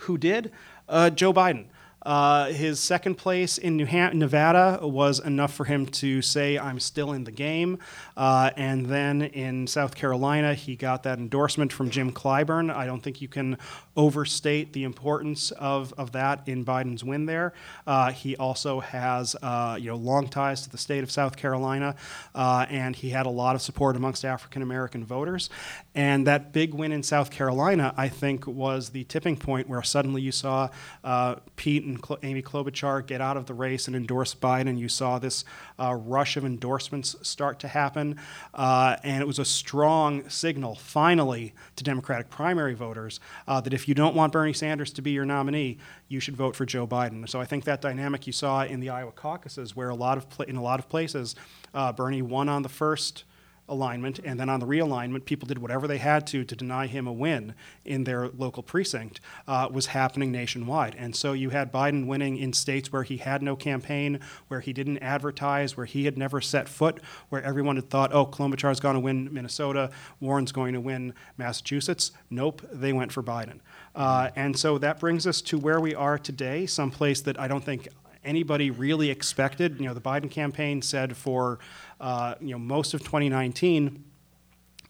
[0.00, 0.52] Who did?
[0.88, 1.66] Uh, Joe Biden.
[2.06, 6.78] Uh, his second place in New Ham- Nevada was enough for him to say, I'm
[6.78, 7.80] still in the game.
[8.16, 12.72] Uh, and then in South Carolina, he got that endorsement from Jim Clyburn.
[12.72, 13.58] I don't think you can
[13.96, 17.52] overstate the importance of, of that in Biden's win there.
[17.88, 21.96] Uh, he also has uh, you know, long ties to the state of South Carolina,
[22.36, 25.50] uh, and he had a lot of support amongst African American voters.
[25.94, 30.22] And that big win in South Carolina, I think, was the tipping point where suddenly
[30.22, 30.68] you saw
[31.02, 34.78] uh, Pete and and Amy Klobuchar get out of the race and endorse Biden.
[34.78, 35.44] You saw this
[35.78, 38.18] uh, rush of endorsements start to happen,
[38.54, 43.88] uh, and it was a strong signal, finally, to Democratic primary voters uh, that if
[43.88, 45.78] you don't want Bernie Sanders to be your nominee,
[46.08, 47.28] you should vote for Joe Biden.
[47.28, 50.26] So I think that dynamic you saw in the Iowa caucuses, where a lot of
[50.48, 51.34] in a lot of places,
[51.74, 53.24] uh, Bernie won on the first
[53.68, 57.06] alignment, and then on the realignment, people did whatever they had to to deny him
[57.06, 60.94] a win in their local precinct, uh, was happening nationwide.
[60.96, 64.72] And so you had Biden winning in states where he had no campaign, where he
[64.72, 68.94] didn't advertise, where he had never set foot, where everyone had thought, oh, Klobuchar's going
[68.94, 69.90] to win Minnesota,
[70.20, 72.12] Warren's going to win Massachusetts.
[72.30, 73.60] Nope, they went for Biden.
[73.94, 77.64] Uh, and so that brings us to where we are today, someplace that I don't
[77.64, 77.88] think
[78.26, 79.78] anybody really expected.
[79.78, 81.58] You know, the Biden campaign said for
[82.00, 84.04] uh, you know most of 2019.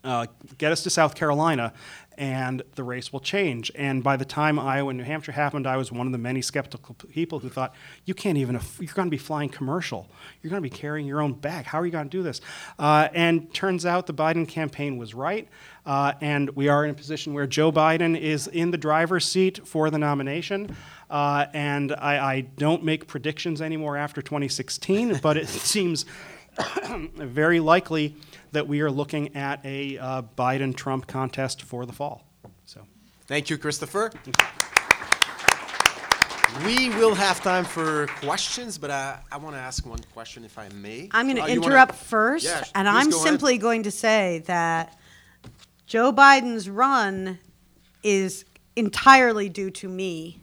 [0.04, 0.26] uh,
[0.58, 1.72] get us to South Carolina,
[2.16, 3.72] and the race will change.
[3.74, 6.42] And by the time Iowa and New Hampshire happened, I was one of the many
[6.42, 7.74] skeptical people who thought,
[8.04, 10.08] you can't even, aff- you're going to be flying commercial.
[10.40, 11.64] You're going to be carrying your own bag.
[11.66, 12.40] How are you going to do this?
[12.78, 15.48] Uh, and turns out the Biden campaign was right.
[15.84, 19.66] Uh, and we are in a position where Joe Biden is in the driver's seat
[19.66, 20.74] for the nomination.
[21.10, 26.06] Uh, and I, I don't make predictions anymore after 2016, but it seems
[27.16, 28.14] very likely
[28.52, 32.24] that we are looking at a uh, Biden Trump contest for the fall.
[32.64, 32.80] So.
[33.26, 34.12] Thank you, Christopher.
[36.64, 40.58] We will have time for questions, but I, I want to ask one question, if
[40.58, 41.08] I may.
[41.12, 43.28] I'm going Uh, to you wanna- interrupt first, Yeah, and I'm go ahead.
[43.28, 44.98] simply going to say that
[45.86, 47.38] Joe Biden's run
[48.02, 50.38] is entirely due to me.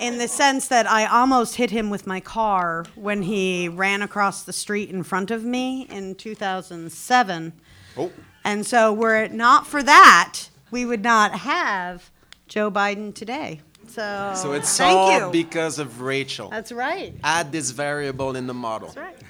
[0.00, 4.42] In the sense that I almost hit him with my car when he ran across
[4.42, 7.52] the street in front of me in 2007.
[7.96, 8.12] Oh,
[8.44, 12.10] And so, were it not for that, we would not have
[12.48, 13.60] Joe Biden today.
[13.88, 15.30] So, so it's thank all you.
[15.32, 16.50] because of Rachel.
[16.50, 17.14] That's right.
[17.22, 18.88] Add this variable in the model.
[18.88, 19.16] That's right.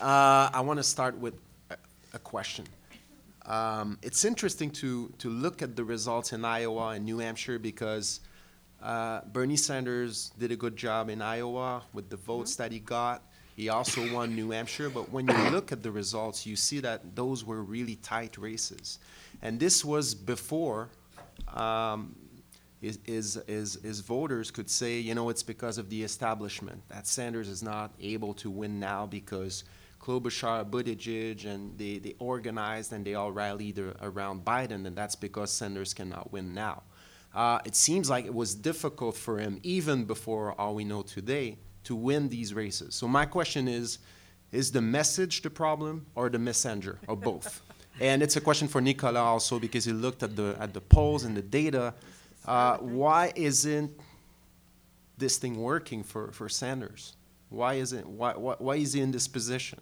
[0.00, 1.34] Uh, I want to start with
[1.70, 1.76] a,
[2.12, 2.64] a question.
[3.52, 8.20] Um, it's interesting to, to look at the results in Iowa and New Hampshire because
[8.82, 13.22] uh, Bernie Sanders did a good job in Iowa with the votes that he got.
[13.54, 17.14] He also won New Hampshire, but when you look at the results, you see that
[17.14, 18.98] those were really tight races.
[19.42, 20.88] And this was before
[21.48, 22.16] um,
[22.80, 27.06] his, his, his, his voters could say, you know, it's because of the establishment, that
[27.06, 29.64] Sanders is not able to win now because
[30.02, 35.50] Klobuchar, Buttigieg, and they, they organized and they all rallied around Biden, and that's because
[35.52, 36.82] Sanders cannot win now.
[37.34, 41.56] Uh, it seems like it was difficult for him, even before all we know today,
[41.84, 42.94] to win these races.
[42.94, 43.98] So my question is,
[44.50, 47.62] is the message the problem or the messenger, or both?
[48.00, 51.24] and it's a question for Nicolas also because he looked at the, at the polls
[51.24, 51.94] and the data.
[52.44, 53.92] Uh, why isn't
[55.16, 57.14] this thing working for, for Sanders?
[57.48, 59.78] Why isn't why, why, why is he in this position?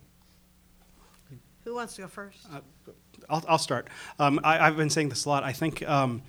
[1.65, 2.47] Who wants to go first?
[3.29, 3.89] I'll, I'll start.
[4.19, 5.45] Um, I, I've been saying this a lot.
[5.45, 6.23] I think, um,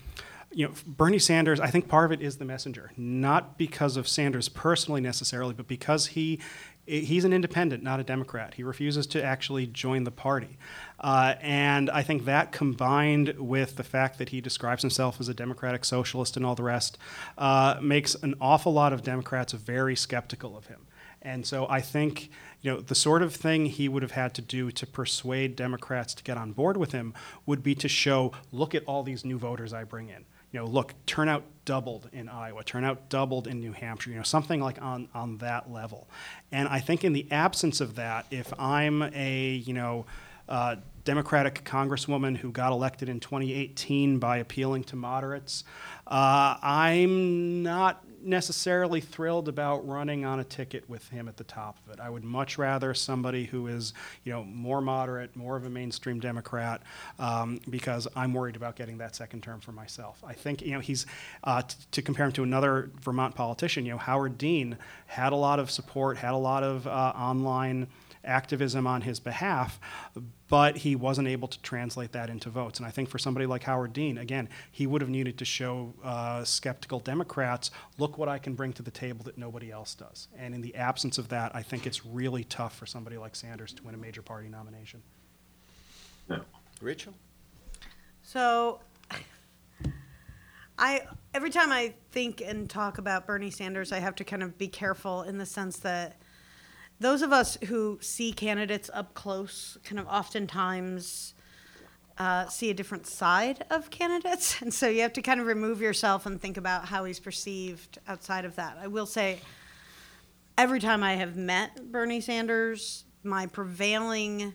[0.52, 4.08] you know, Bernie Sanders, I think part of it is the messenger, not because of
[4.08, 6.40] Sanders personally necessarily, but because he
[6.86, 8.56] he's an independent, not a Democrat.
[8.56, 10.58] He refuses to actually join the party.
[10.99, 15.34] Uh, and I think that combined with the fact that he describes himself as a
[15.34, 16.98] democratic socialist and all the rest
[17.38, 20.88] uh, makes an awful lot of Democrats very skeptical of him.
[21.22, 22.30] And so I think,
[22.61, 26.14] you know, the sort of thing he would have had to do to persuade Democrats
[26.15, 27.14] to get on board with him
[27.45, 30.26] would be to show, look at all these new voters I bring in.
[30.52, 34.60] You know, look, turnout doubled in Iowa, turnout doubled in New Hampshire, you know, something
[34.60, 36.10] like on, on that level.
[36.52, 40.06] And I think in the absence of that, if I'm a, you know,
[40.49, 40.76] uh,
[41.06, 45.64] Democratic congresswoman who got elected in 2018 by appealing to moderates,
[46.07, 51.77] uh, I'm not necessarily thrilled about running on a ticket with him at the top
[51.85, 51.99] of it.
[51.99, 53.93] I would much rather somebody who is,
[54.23, 56.81] you know, more moderate, more of a mainstream Democrat,
[57.19, 60.23] um, because I'm worried about getting that second term for myself.
[60.26, 61.06] I think, you know, he's
[61.43, 63.85] uh, t- to compare him to another Vermont politician.
[63.85, 64.77] You know, Howard Dean
[65.07, 67.88] had a lot of support, had a lot of uh, online
[68.23, 69.80] activism on his behalf,
[70.48, 72.80] but he wasn't able to translate that into votes.
[72.80, 75.93] And I think for somebody like Howard Dean, again, he would have needed to show
[76.03, 80.27] uh, skeptical Democrats, look what I can bring to the table that nobody else does.
[80.38, 83.73] And in the absence of that, I think it's really tough for somebody like Sanders
[83.73, 85.02] to win a major party nomination.
[86.81, 87.14] Rachel?
[88.23, 88.80] So,
[90.77, 91.02] I
[91.34, 94.68] every time I think and talk about Bernie Sanders, I have to kind of be
[94.68, 96.18] careful in the sense that
[97.02, 101.34] those of us who see candidates up close, kind of oftentimes
[102.19, 105.82] uh, see a different side of candidates, and so you have to kind of remove
[105.82, 108.78] yourself and think about how he's perceived outside of that.
[108.80, 109.40] I will say,
[110.60, 114.53] every time I have met Bernie Sanders, my prevailing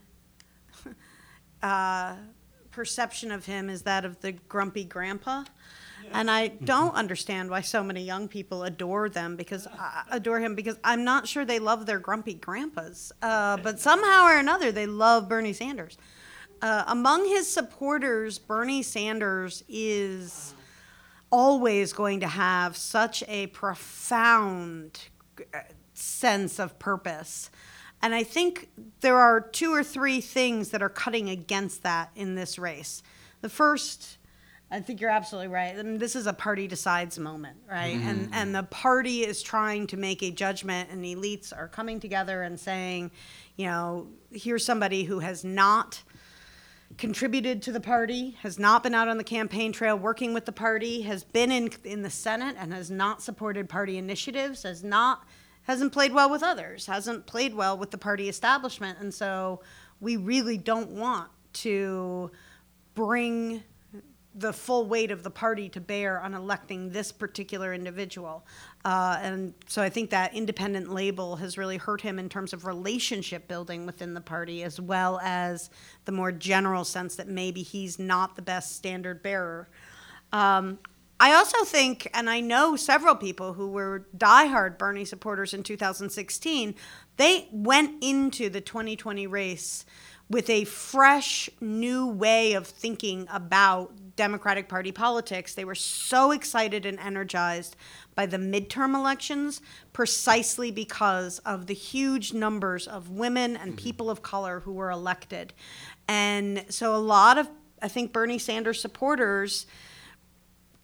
[1.64, 2.14] uh,
[2.70, 5.43] perception of him is that of the grumpy grandpa.
[6.12, 10.54] And I don't understand why so many young people adore them because uh, adore him
[10.54, 14.86] because I'm not sure they love their grumpy grandpas, uh, but somehow or another they
[14.86, 15.98] love Bernie Sanders.
[16.62, 20.54] Uh, among his supporters, Bernie Sanders is
[21.30, 25.00] always going to have such a profound
[25.52, 25.60] uh,
[25.92, 27.50] sense of purpose.
[28.02, 28.68] And I think
[29.00, 33.02] there are two or three things that are cutting against that in this race.
[33.40, 34.15] The first,
[34.70, 35.78] I think you're absolutely right.
[35.78, 37.94] I mean, this is a party decides moment, right?
[37.94, 38.09] Mm-hmm.
[38.09, 42.43] And and the party is trying to make a judgment, and elites are coming together
[42.43, 43.12] and saying,
[43.56, 46.02] you know, here's somebody who has not
[46.98, 50.52] contributed to the party, has not been out on the campaign trail working with the
[50.52, 55.24] party, has been in in the Senate and has not supported party initiatives, has not
[55.62, 59.60] hasn't played well with others, hasn't played well with the party establishment, and so
[60.01, 62.32] we really don't want to
[62.94, 63.62] bring
[64.38, 68.44] the full weight of the party to bear on electing this particular individual.
[68.84, 72.66] Uh, and so I think that independent label has really hurt him in terms of
[72.66, 75.70] relationship building within the party, as well as
[76.04, 79.68] the more general sense that maybe he's not the best standard bearer.
[80.32, 80.78] Um,
[81.18, 86.74] I also think, and I know several people who were diehard Bernie supporters in 2016,
[87.16, 89.86] they went into the 2020 race
[90.28, 95.55] with a fresh new way of thinking about Democratic Party politics.
[95.55, 97.76] They were so excited and energized
[98.14, 99.60] by the midterm elections
[99.93, 103.84] precisely because of the huge numbers of women and mm-hmm.
[103.84, 105.52] people of color who were elected.
[106.09, 107.48] And so a lot of,
[107.82, 109.66] I think, Bernie Sanders supporters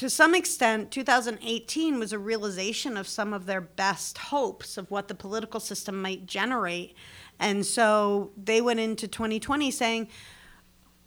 [0.02, 5.06] to some extent, 2018 was a realization of some of their best hopes of what
[5.06, 6.96] the political system might generate.
[7.38, 10.09] And so they went into 2020 saying,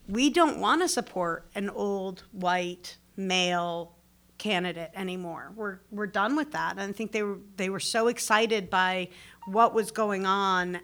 [0.07, 3.95] we don't want to support an old white male
[4.37, 5.51] candidate anymore.
[5.55, 6.73] We're we're done with that.
[6.73, 9.09] And I think they were they were so excited by
[9.45, 10.79] what was going on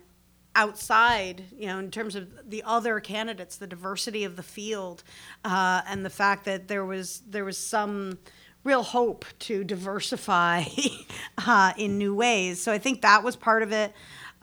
[0.55, 5.03] outside, you know, in terms of the other candidates, the diversity of the field,
[5.45, 8.17] uh, and the fact that there was there was some
[8.63, 10.63] real hope to diversify
[11.45, 12.61] uh, in new ways.
[12.61, 13.93] So I think that was part of it.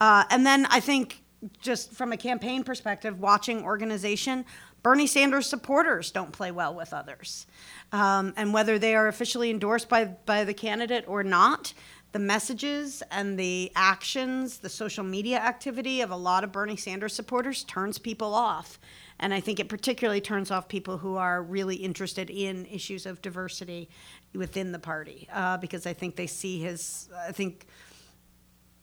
[0.01, 1.23] Uh, and then I think
[1.61, 4.45] just from a campaign perspective, watching organization,
[4.81, 7.45] Bernie Sanders supporters don't play well with others.
[7.91, 11.73] Um, and whether they are officially endorsed by, by the candidate or not,
[12.11, 17.13] the messages and the actions, the social media activity of a lot of Bernie Sanders
[17.13, 18.79] supporters turns people off.
[19.19, 23.21] And I think it particularly turns off people who are really interested in issues of
[23.21, 23.89] diversity
[24.33, 27.67] within the party, uh, because I think they see his, I think.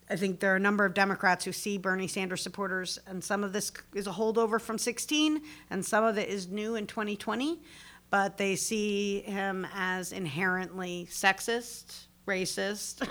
[0.08, 3.42] I think there are a number of Democrats who see Bernie Sanders supporters, and some
[3.42, 7.60] of this is a holdover from 16, and some of it is new in 2020.
[8.08, 13.06] But they see him as inherently sexist, racist,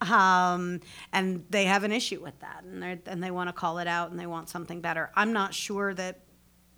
[0.00, 0.80] um,
[1.12, 3.86] and they have an issue with that, and they and they want to call it
[3.86, 5.10] out, and they want something better.
[5.14, 6.20] I'm not sure that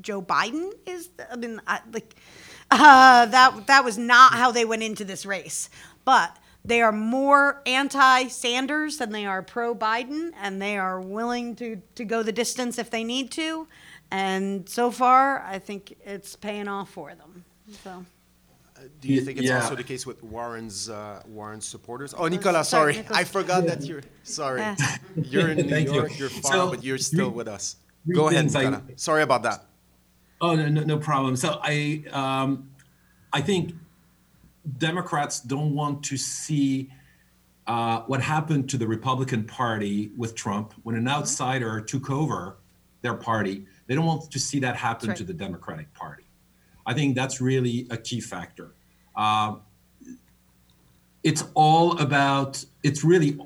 [0.02, 1.10] Joe Biden is.
[1.30, 2.16] I mean, I, like
[2.72, 5.70] uh, that that was not how they went into this race,
[6.04, 6.36] but.
[6.64, 11.82] They are more anti Sanders than they are pro Biden, and they are willing to,
[11.94, 13.68] to go the distance if they need to.
[14.10, 17.44] And so far, I think it's paying off for them.
[17.82, 18.04] So.
[19.00, 19.62] Do you think it's Yeah.
[19.62, 22.14] also the case with Warren's uh, Warren's supporters?
[22.16, 24.62] Oh, Nicola, sorry, Sorry, I forgot that you're sorry.
[25.16, 26.18] You're in New York.
[26.18, 27.76] You're far, So, but you're still three- with us.
[28.14, 29.64] Go ahead, things I- Sorry about that.
[30.40, 31.36] Oh no, no, no problem.
[31.36, 32.68] So I, um,
[33.32, 33.72] I think
[34.78, 36.90] Democrats don't want to see
[37.66, 42.56] uh, what happened to the Republican Party with Trump when an outsider took over
[43.02, 43.66] their party.
[43.86, 46.24] They don't want to see that happen That's to the Democratic Party.
[46.86, 48.74] I think that's really a key factor.
[49.16, 49.60] Um,
[51.22, 52.62] it's all about.
[52.82, 53.38] It's really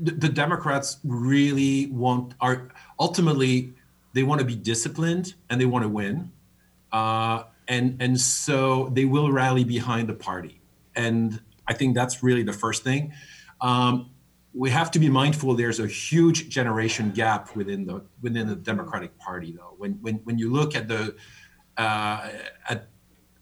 [0.00, 3.74] the, the Democrats really want are ultimately
[4.14, 6.32] they want to be disciplined and they want to win,
[6.92, 10.57] uh, and and so they will rally behind the party.
[10.98, 13.14] And I think that's really the first thing.
[13.62, 14.10] Um,
[14.52, 15.54] we have to be mindful.
[15.54, 19.74] There's a huge generation gap within the within the Democratic Party, though.
[19.78, 21.14] When when when you look at the
[21.76, 22.28] uh,
[22.68, 22.88] at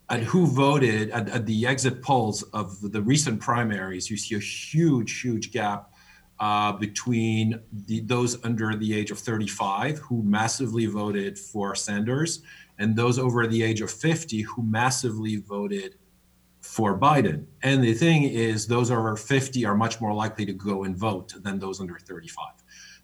[0.09, 4.39] at who voted at, at the exit polls of the, recent primaries, you see a
[4.39, 5.91] huge, huge gap
[6.39, 12.41] uh, between the, those under the age of 35 who massively voted for Sanders
[12.79, 15.95] and those over the age of 50 who massively voted
[16.67, 17.45] for Biden.
[17.63, 21.33] And the thing is, those over 50 are much more likely to go and vote
[21.41, 22.47] than those under 35.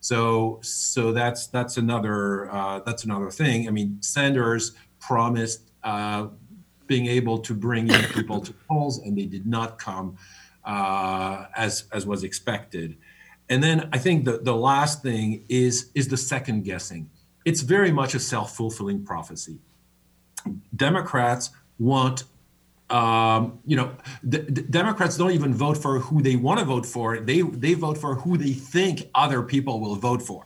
[0.02, 3.70] So, so that's that's another uh, that's another thing.
[3.70, 6.28] I mean, Sanders promised uh,
[6.88, 10.18] being able to bring young people to polls, and they did not come
[10.66, 12.98] uh, as as was expected.
[13.48, 17.10] And then I think the the last thing is is the second guessing.
[17.46, 19.60] It's very much a self fulfilling prophecy.
[20.76, 22.26] Democrats want
[22.94, 26.86] um, you know, the, the Democrats don't even vote for who they want to vote
[26.86, 27.20] for.
[27.20, 30.46] They they vote for who they think other people will vote for,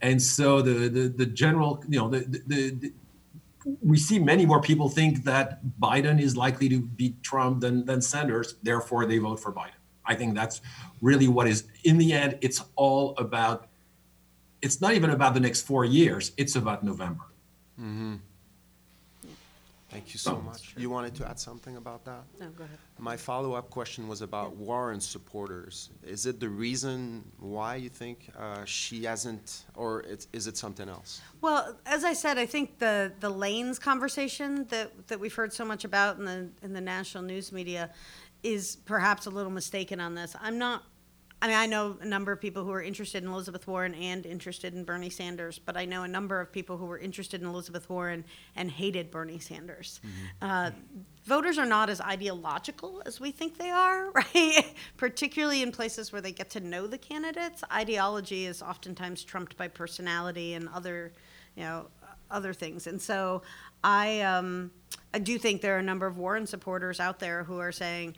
[0.00, 2.92] and so the the, the general, you know, the, the, the
[3.82, 8.00] we see many more people think that Biden is likely to beat Trump than than
[8.00, 8.54] Sanders.
[8.62, 9.80] Therefore, they vote for Biden.
[10.06, 10.62] I think that's
[11.02, 11.64] really what is.
[11.82, 13.66] In the end, it's all about.
[14.62, 16.32] It's not even about the next four years.
[16.36, 17.24] It's about November.
[19.90, 20.74] Thank you so much.
[20.76, 22.22] You wanted to add something about that?
[22.38, 22.78] No, go ahead.
[22.98, 25.90] My follow-up question was about Warren supporters.
[26.04, 30.88] Is it the reason why you think uh, she hasn't, or it's, is it something
[30.88, 31.20] else?
[31.40, 35.64] Well, as I said, I think the the lanes conversation that that we've heard so
[35.64, 37.90] much about in the in the national news media
[38.42, 40.36] is perhaps a little mistaken on this.
[40.40, 40.84] I'm not.
[41.42, 44.26] I mean, I know a number of people who are interested in Elizabeth Warren and
[44.26, 47.46] interested in Bernie Sanders, but I know a number of people who were interested in
[47.46, 48.24] Elizabeth Warren
[48.56, 50.00] and hated Bernie Sanders.
[50.42, 50.70] Uh,
[51.24, 54.74] voters are not as ideological as we think they are, right?
[54.98, 57.64] Particularly in places where they get to know the candidates.
[57.72, 61.12] Ideology is oftentimes trumped by personality and other,
[61.56, 61.86] you know,
[62.30, 62.86] other things.
[62.86, 63.40] And so
[63.82, 64.70] I, um,
[65.14, 68.16] I do think there are a number of Warren supporters out there who are saying,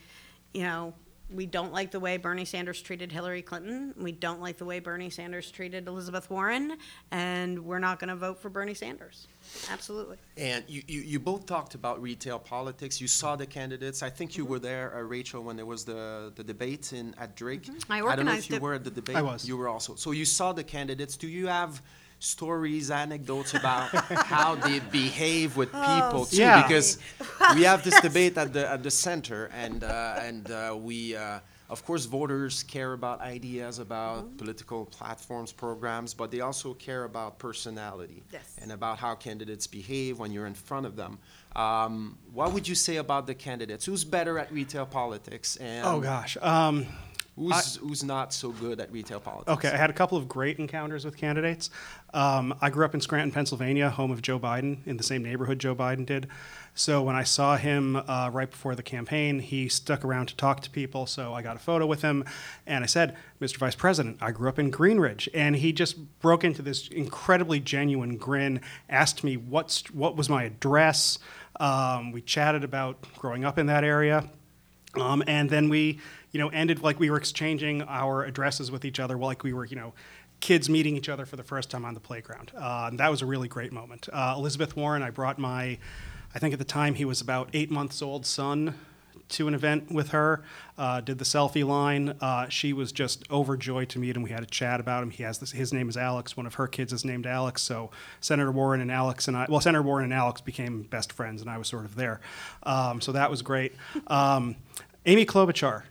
[0.53, 0.93] you know,
[1.35, 3.95] we don't like the way Bernie Sanders treated Hillary Clinton.
[3.97, 6.77] We don't like the way Bernie Sanders treated Elizabeth Warren,
[7.11, 9.29] and we're not going to vote for Bernie Sanders.
[9.71, 10.19] Absolutely.
[10.37, 13.01] And you, you, you both talked about retail politics.
[13.01, 14.03] You saw the candidates.
[14.03, 17.37] I think you were there, uh, Rachel, when there was the, the debate in at
[17.37, 17.69] Drake.
[17.69, 18.63] I don't know if organized you it.
[18.63, 19.17] were at the debate.
[19.17, 19.47] I was.
[19.47, 19.95] You were also.
[19.95, 21.17] So you saw the candidates.
[21.17, 21.83] Do you have
[22.23, 23.89] stories, anecdotes about
[24.35, 26.37] how they behave with people too?
[26.37, 26.63] Yeah.
[26.63, 26.99] Because
[27.55, 31.17] we have this debate at the at the center, and uh, and uh, we.
[31.17, 31.41] Uh,
[31.71, 37.39] of course, voters care about ideas, about political platforms, programs, but they also care about
[37.39, 38.59] personality Yes.
[38.61, 41.19] and about how candidates behave when you're in front of them.
[41.57, 43.87] Um, what would you say about the candidates?
[43.87, 46.37] Who's better at retail politics, and Oh gosh.
[46.43, 46.85] Um,
[47.37, 49.51] who's who's not so good at retail politics?
[49.51, 51.71] Okay, I had a couple of great encounters with candidates.
[52.13, 55.59] Um, I grew up in Scranton, Pennsylvania, home of Joe Biden, in the same neighborhood
[55.59, 56.29] Joe Biden did.
[56.75, 60.61] So when I saw him uh, right before the campaign, he stuck around to talk
[60.63, 61.07] to people.
[61.07, 62.25] So I got a photo with him,
[62.67, 63.57] and I said, "Mr.
[63.59, 68.17] Vice President, I grew up in Greenridge," and he just broke into this incredibly genuine
[68.17, 71.19] grin, asked me what's what was my address.
[71.61, 74.29] Um, we chatted about growing up in that area.
[74.95, 76.01] Um, and then we,
[76.33, 79.67] you know, ended like we were exchanging our addresses with each other, like we were,
[79.67, 79.93] you know,
[80.41, 82.51] kids meeting each other for the first time on the playground.
[82.57, 84.09] Uh, and that was a really great moment.
[84.13, 85.79] Uh, Elizabeth Warren, I brought my,
[86.35, 88.75] I think at the time he was about eight months old son
[89.29, 90.43] to an event with her,
[90.77, 92.17] uh, did the selfie line.
[92.21, 94.23] Uh, she was just overjoyed to meet him.
[94.23, 95.11] We had a chat about him.
[95.11, 96.37] He has this, his name is Alex.
[96.37, 97.63] One of her kids is named Alex.
[97.63, 97.91] So
[98.21, 101.51] Senator Warren and Alex and I, well, Senator Warren and Alex became best friends, and
[101.51, 102.21] I was sort of there.
[102.65, 103.75] Um, so that was great.
[104.09, 104.57] Um,
[105.07, 105.85] Amy Klobuchar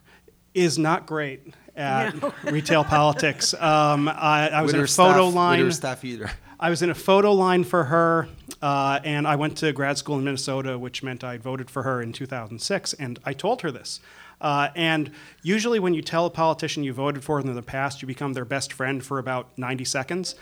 [0.54, 2.14] is not great at
[2.44, 3.54] retail politics.
[3.54, 5.60] Um, I, I was with in a photo staff, line.
[5.60, 6.32] With her staff either.
[6.60, 8.28] I was in a photo line for her,
[8.62, 12.02] uh, and I went to grad school in Minnesota, which meant I voted for her
[12.02, 12.94] in 2006.
[12.94, 14.00] And I told her this.
[14.40, 15.12] Uh, and
[15.42, 18.34] usually, when you tell a politician you voted for them in the past, you become
[18.34, 20.36] their best friend for about 90 seconds.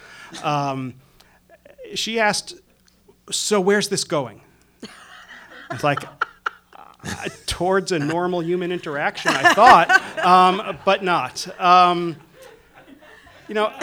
[0.43, 0.95] Um,
[1.95, 2.55] she asked,
[3.31, 4.41] "So where's this going?"
[5.71, 6.03] It's like.
[7.45, 11.47] Towards a normal human interaction, I thought, um, but not.
[11.59, 12.17] Um,
[13.47, 13.73] you know,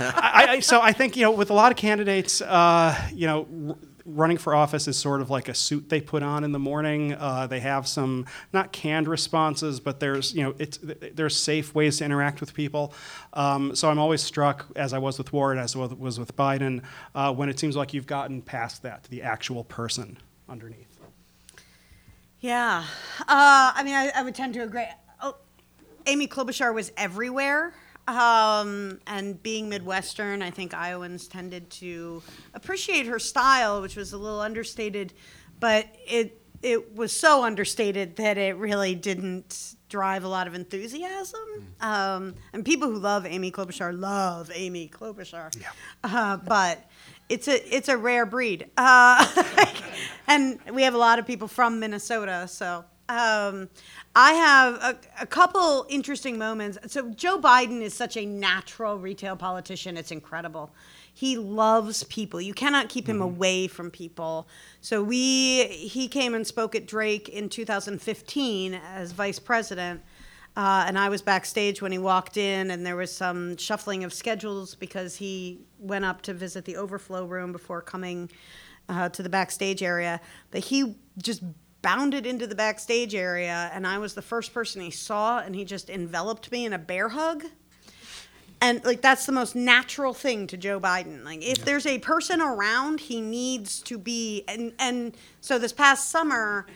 [0.00, 3.46] I, I, so I think you know, with a lot of candidates, uh, you know,
[3.68, 6.58] r- running for office is sort of like a suit they put on in the
[6.58, 7.12] morning.
[7.14, 10.78] Uh, they have some not canned responses, but there's you know, it's
[11.14, 12.92] there's safe ways to interact with people.
[13.34, 16.82] Um, so I'm always struck, as I was with Warren, as I was with Biden,
[17.14, 20.16] uh, when it seems like you've gotten past that to the actual person
[20.48, 20.87] underneath.
[22.40, 22.84] Yeah.
[23.20, 24.84] Uh, I mean, I, I would tend to agree.
[25.20, 25.36] Oh,
[26.06, 27.74] Amy Klobuchar was everywhere.
[28.06, 32.22] Um, and being Midwestern, I think Iowans tended to
[32.54, 35.12] appreciate her style, which was a little understated,
[35.60, 41.66] but it it was so understated that it really didn't drive a lot of enthusiasm.
[41.80, 45.54] Um, and people who love Amy Klobuchar love Amy Klobuchar.
[45.60, 45.68] Yeah.
[46.02, 46.84] Uh, but
[47.28, 49.44] it's a it's a rare breed, uh,
[50.26, 52.46] and we have a lot of people from Minnesota.
[52.48, 53.68] So um,
[54.14, 56.78] I have a, a couple interesting moments.
[56.86, 60.70] So Joe Biden is such a natural retail politician; it's incredible.
[61.12, 62.40] He loves people.
[62.40, 64.48] You cannot keep him away from people.
[64.80, 70.00] So we he came and spoke at Drake in 2015 as vice president.
[70.58, 74.12] Uh, and I was backstage when he walked in, and there was some shuffling of
[74.12, 78.28] schedules because he went up to visit the overflow room before coming
[78.88, 80.20] uh, to the backstage area.
[80.50, 81.44] But he just
[81.80, 85.64] bounded into the backstage area, and I was the first person he saw, and he
[85.64, 87.44] just enveloped me in a bear hug.
[88.60, 91.24] And like that's the most natural thing to Joe Biden.
[91.24, 96.10] Like if there's a person around, he needs to be and and so this past
[96.10, 96.66] summer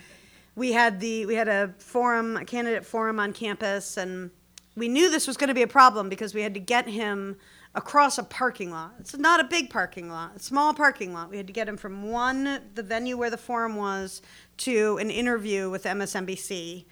[0.55, 4.31] we had the we had a forum, a candidate forum on campus and
[4.75, 7.37] we knew this was going to be a problem because we had to get him
[7.75, 8.93] across a parking lot.
[8.99, 11.29] It's not a big parking lot, a small parking lot.
[11.29, 14.21] We had to get him from one, the venue where the forum was,
[14.57, 16.85] to an interview with MSNBC.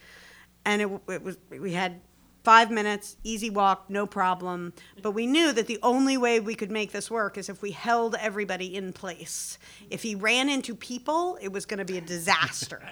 [0.66, 2.02] And it, it was, we had
[2.44, 4.74] five minutes, easy walk, no problem.
[5.02, 7.72] But we knew that the only way we could make this work is if we
[7.72, 9.60] held everybody in place.
[9.90, 12.82] If he ran into people, it was going to be a disaster.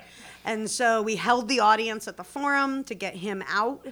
[0.49, 3.85] and so we held the audience at the forum to get him out.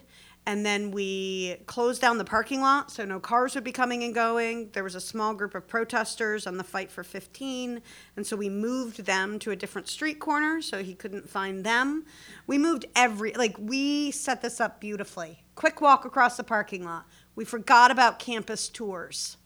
[0.47, 4.15] And then we closed down the parking lot so no cars would be coming and
[4.15, 4.71] going.
[4.73, 7.79] There was a small group of protesters on the Fight for 15.
[8.15, 12.05] And so we moved them to a different street corner so he couldn't find them.
[12.47, 15.43] We moved every, like, we set this up beautifully.
[15.53, 17.05] Quick walk across the parking lot.
[17.35, 19.37] We forgot about campus tours.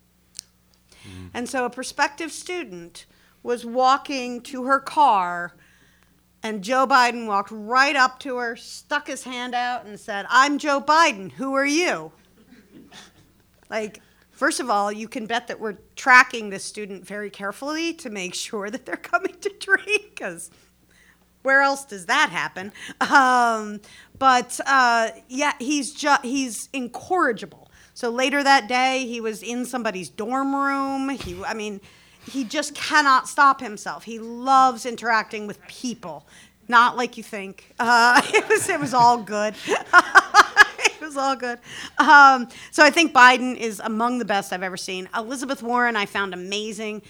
[1.03, 1.27] Mm-hmm.
[1.33, 3.05] And so a prospective student
[3.43, 5.55] was walking to her car
[6.43, 10.57] and Joe Biden walked right up to her, stuck his hand out, and said, I'm
[10.57, 11.31] Joe Biden.
[11.31, 12.11] Who are you?
[13.69, 14.01] Like,
[14.31, 18.33] first of all, you can bet that we're tracking this student very carefully to make
[18.33, 20.49] sure that they're coming to Drake, because
[21.43, 22.71] where else does that happen?
[22.99, 23.81] Um,
[24.19, 27.71] but uh, yeah, he's ju- he's incorrigible.
[27.93, 31.09] So later that day, he was in somebody's dorm room.
[31.09, 31.81] He, I mean,
[32.29, 34.03] he just cannot stop himself.
[34.03, 36.27] He loves interacting with people,
[36.67, 37.73] not like you think.
[37.79, 39.55] Uh, it was it was all good.
[39.67, 41.59] it was all good.
[41.97, 45.09] Um, so I think Biden is among the best I've ever seen.
[45.15, 47.01] Elizabeth Warren, I found amazing.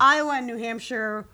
[0.00, 1.26] Iowa and New Hampshire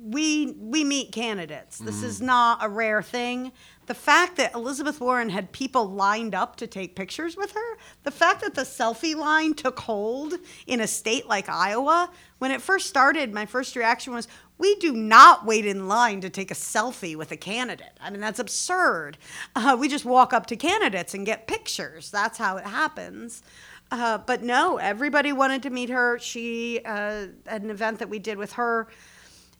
[0.00, 1.78] we we meet candidates.
[1.78, 3.52] This is not a rare thing.
[3.88, 8.10] The fact that Elizabeth Warren had people lined up to take pictures with her, the
[8.10, 10.34] fact that the selfie line took hold
[10.66, 14.28] in a state like Iowa, when it first started, my first reaction was,
[14.58, 17.96] we do not wait in line to take a selfie with a candidate.
[17.98, 19.16] I mean, that's absurd.
[19.56, 22.10] Uh, we just walk up to candidates and get pictures.
[22.10, 23.42] That's how it happens.
[23.90, 26.18] Uh, but no, everybody wanted to meet her.
[26.18, 28.88] She, uh, an event that we did with her,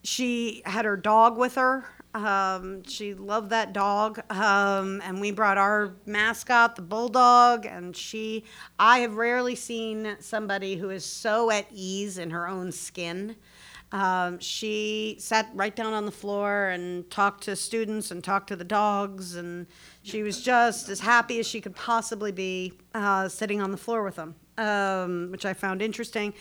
[0.08, 1.84] she had her dog with her.
[2.14, 4.20] Um, she loved that dog.
[4.30, 7.66] Um, and we brought our mascot, the bulldog.
[7.66, 8.44] And she,
[8.78, 13.36] I have rarely seen somebody who is so at ease in her own skin.
[13.92, 18.56] Um, she sat right down on the floor and talked to students and talked to
[18.56, 19.34] the dogs.
[19.36, 19.66] And
[20.02, 24.02] she was just as happy as she could possibly be uh, sitting on the floor
[24.02, 26.32] with them, um, which I found interesting.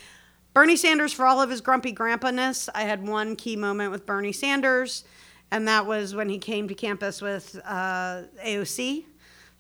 [0.58, 4.32] Bernie Sanders, for all of his grumpy grandpa-ness, I had one key moment with Bernie
[4.32, 5.04] Sanders,
[5.52, 9.06] and that was when he came to campus with uh, AOC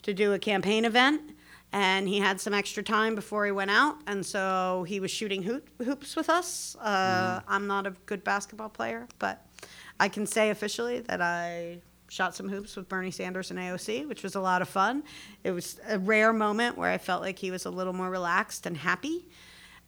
[0.02, 1.22] to do a campaign event.
[1.72, 5.44] And he had some extra time before he went out, and so he was shooting
[5.44, 6.76] hoop, hoops with us.
[6.78, 9.45] Uh, I'm not a good basketball player, but
[9.99, 11.78] I can say officially that I
[12.10, 15.03] shot some hoops with Bernie Sanders and AOC, which was a lot of fun.
[15.44, 18.65] It was a rare moment where I felt like he was a little more relaxed
[18.65, 19.28] and happy.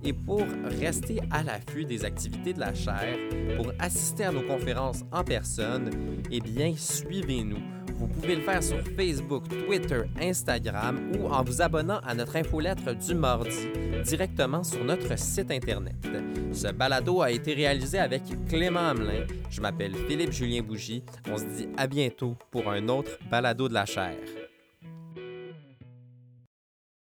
[0.04, 0.46] Et pour
[0.80, 3.18] rester à l'affût des activités de la chaire,
[3.58, 7.83] pour assister à nos conférences en personne, eh bien, suivez-nous.
[8.04, 12.94] Vous pouvez le faire sur Facebook, Twitter, Instagram ou en vous abonnant à notre infolettre
[12.94, 13.70] du mardi
[14.04, 15.96] directement sur notre site Internet.
[16.52, 19.26] Ce balado a été réalisé avec Clément Hamelin.
[19.50, 21.02] Je m'appelle Philippe Julien Bougie.
[21.32, 24.43] On se dit à bientôt pour un autre balado de la chaire.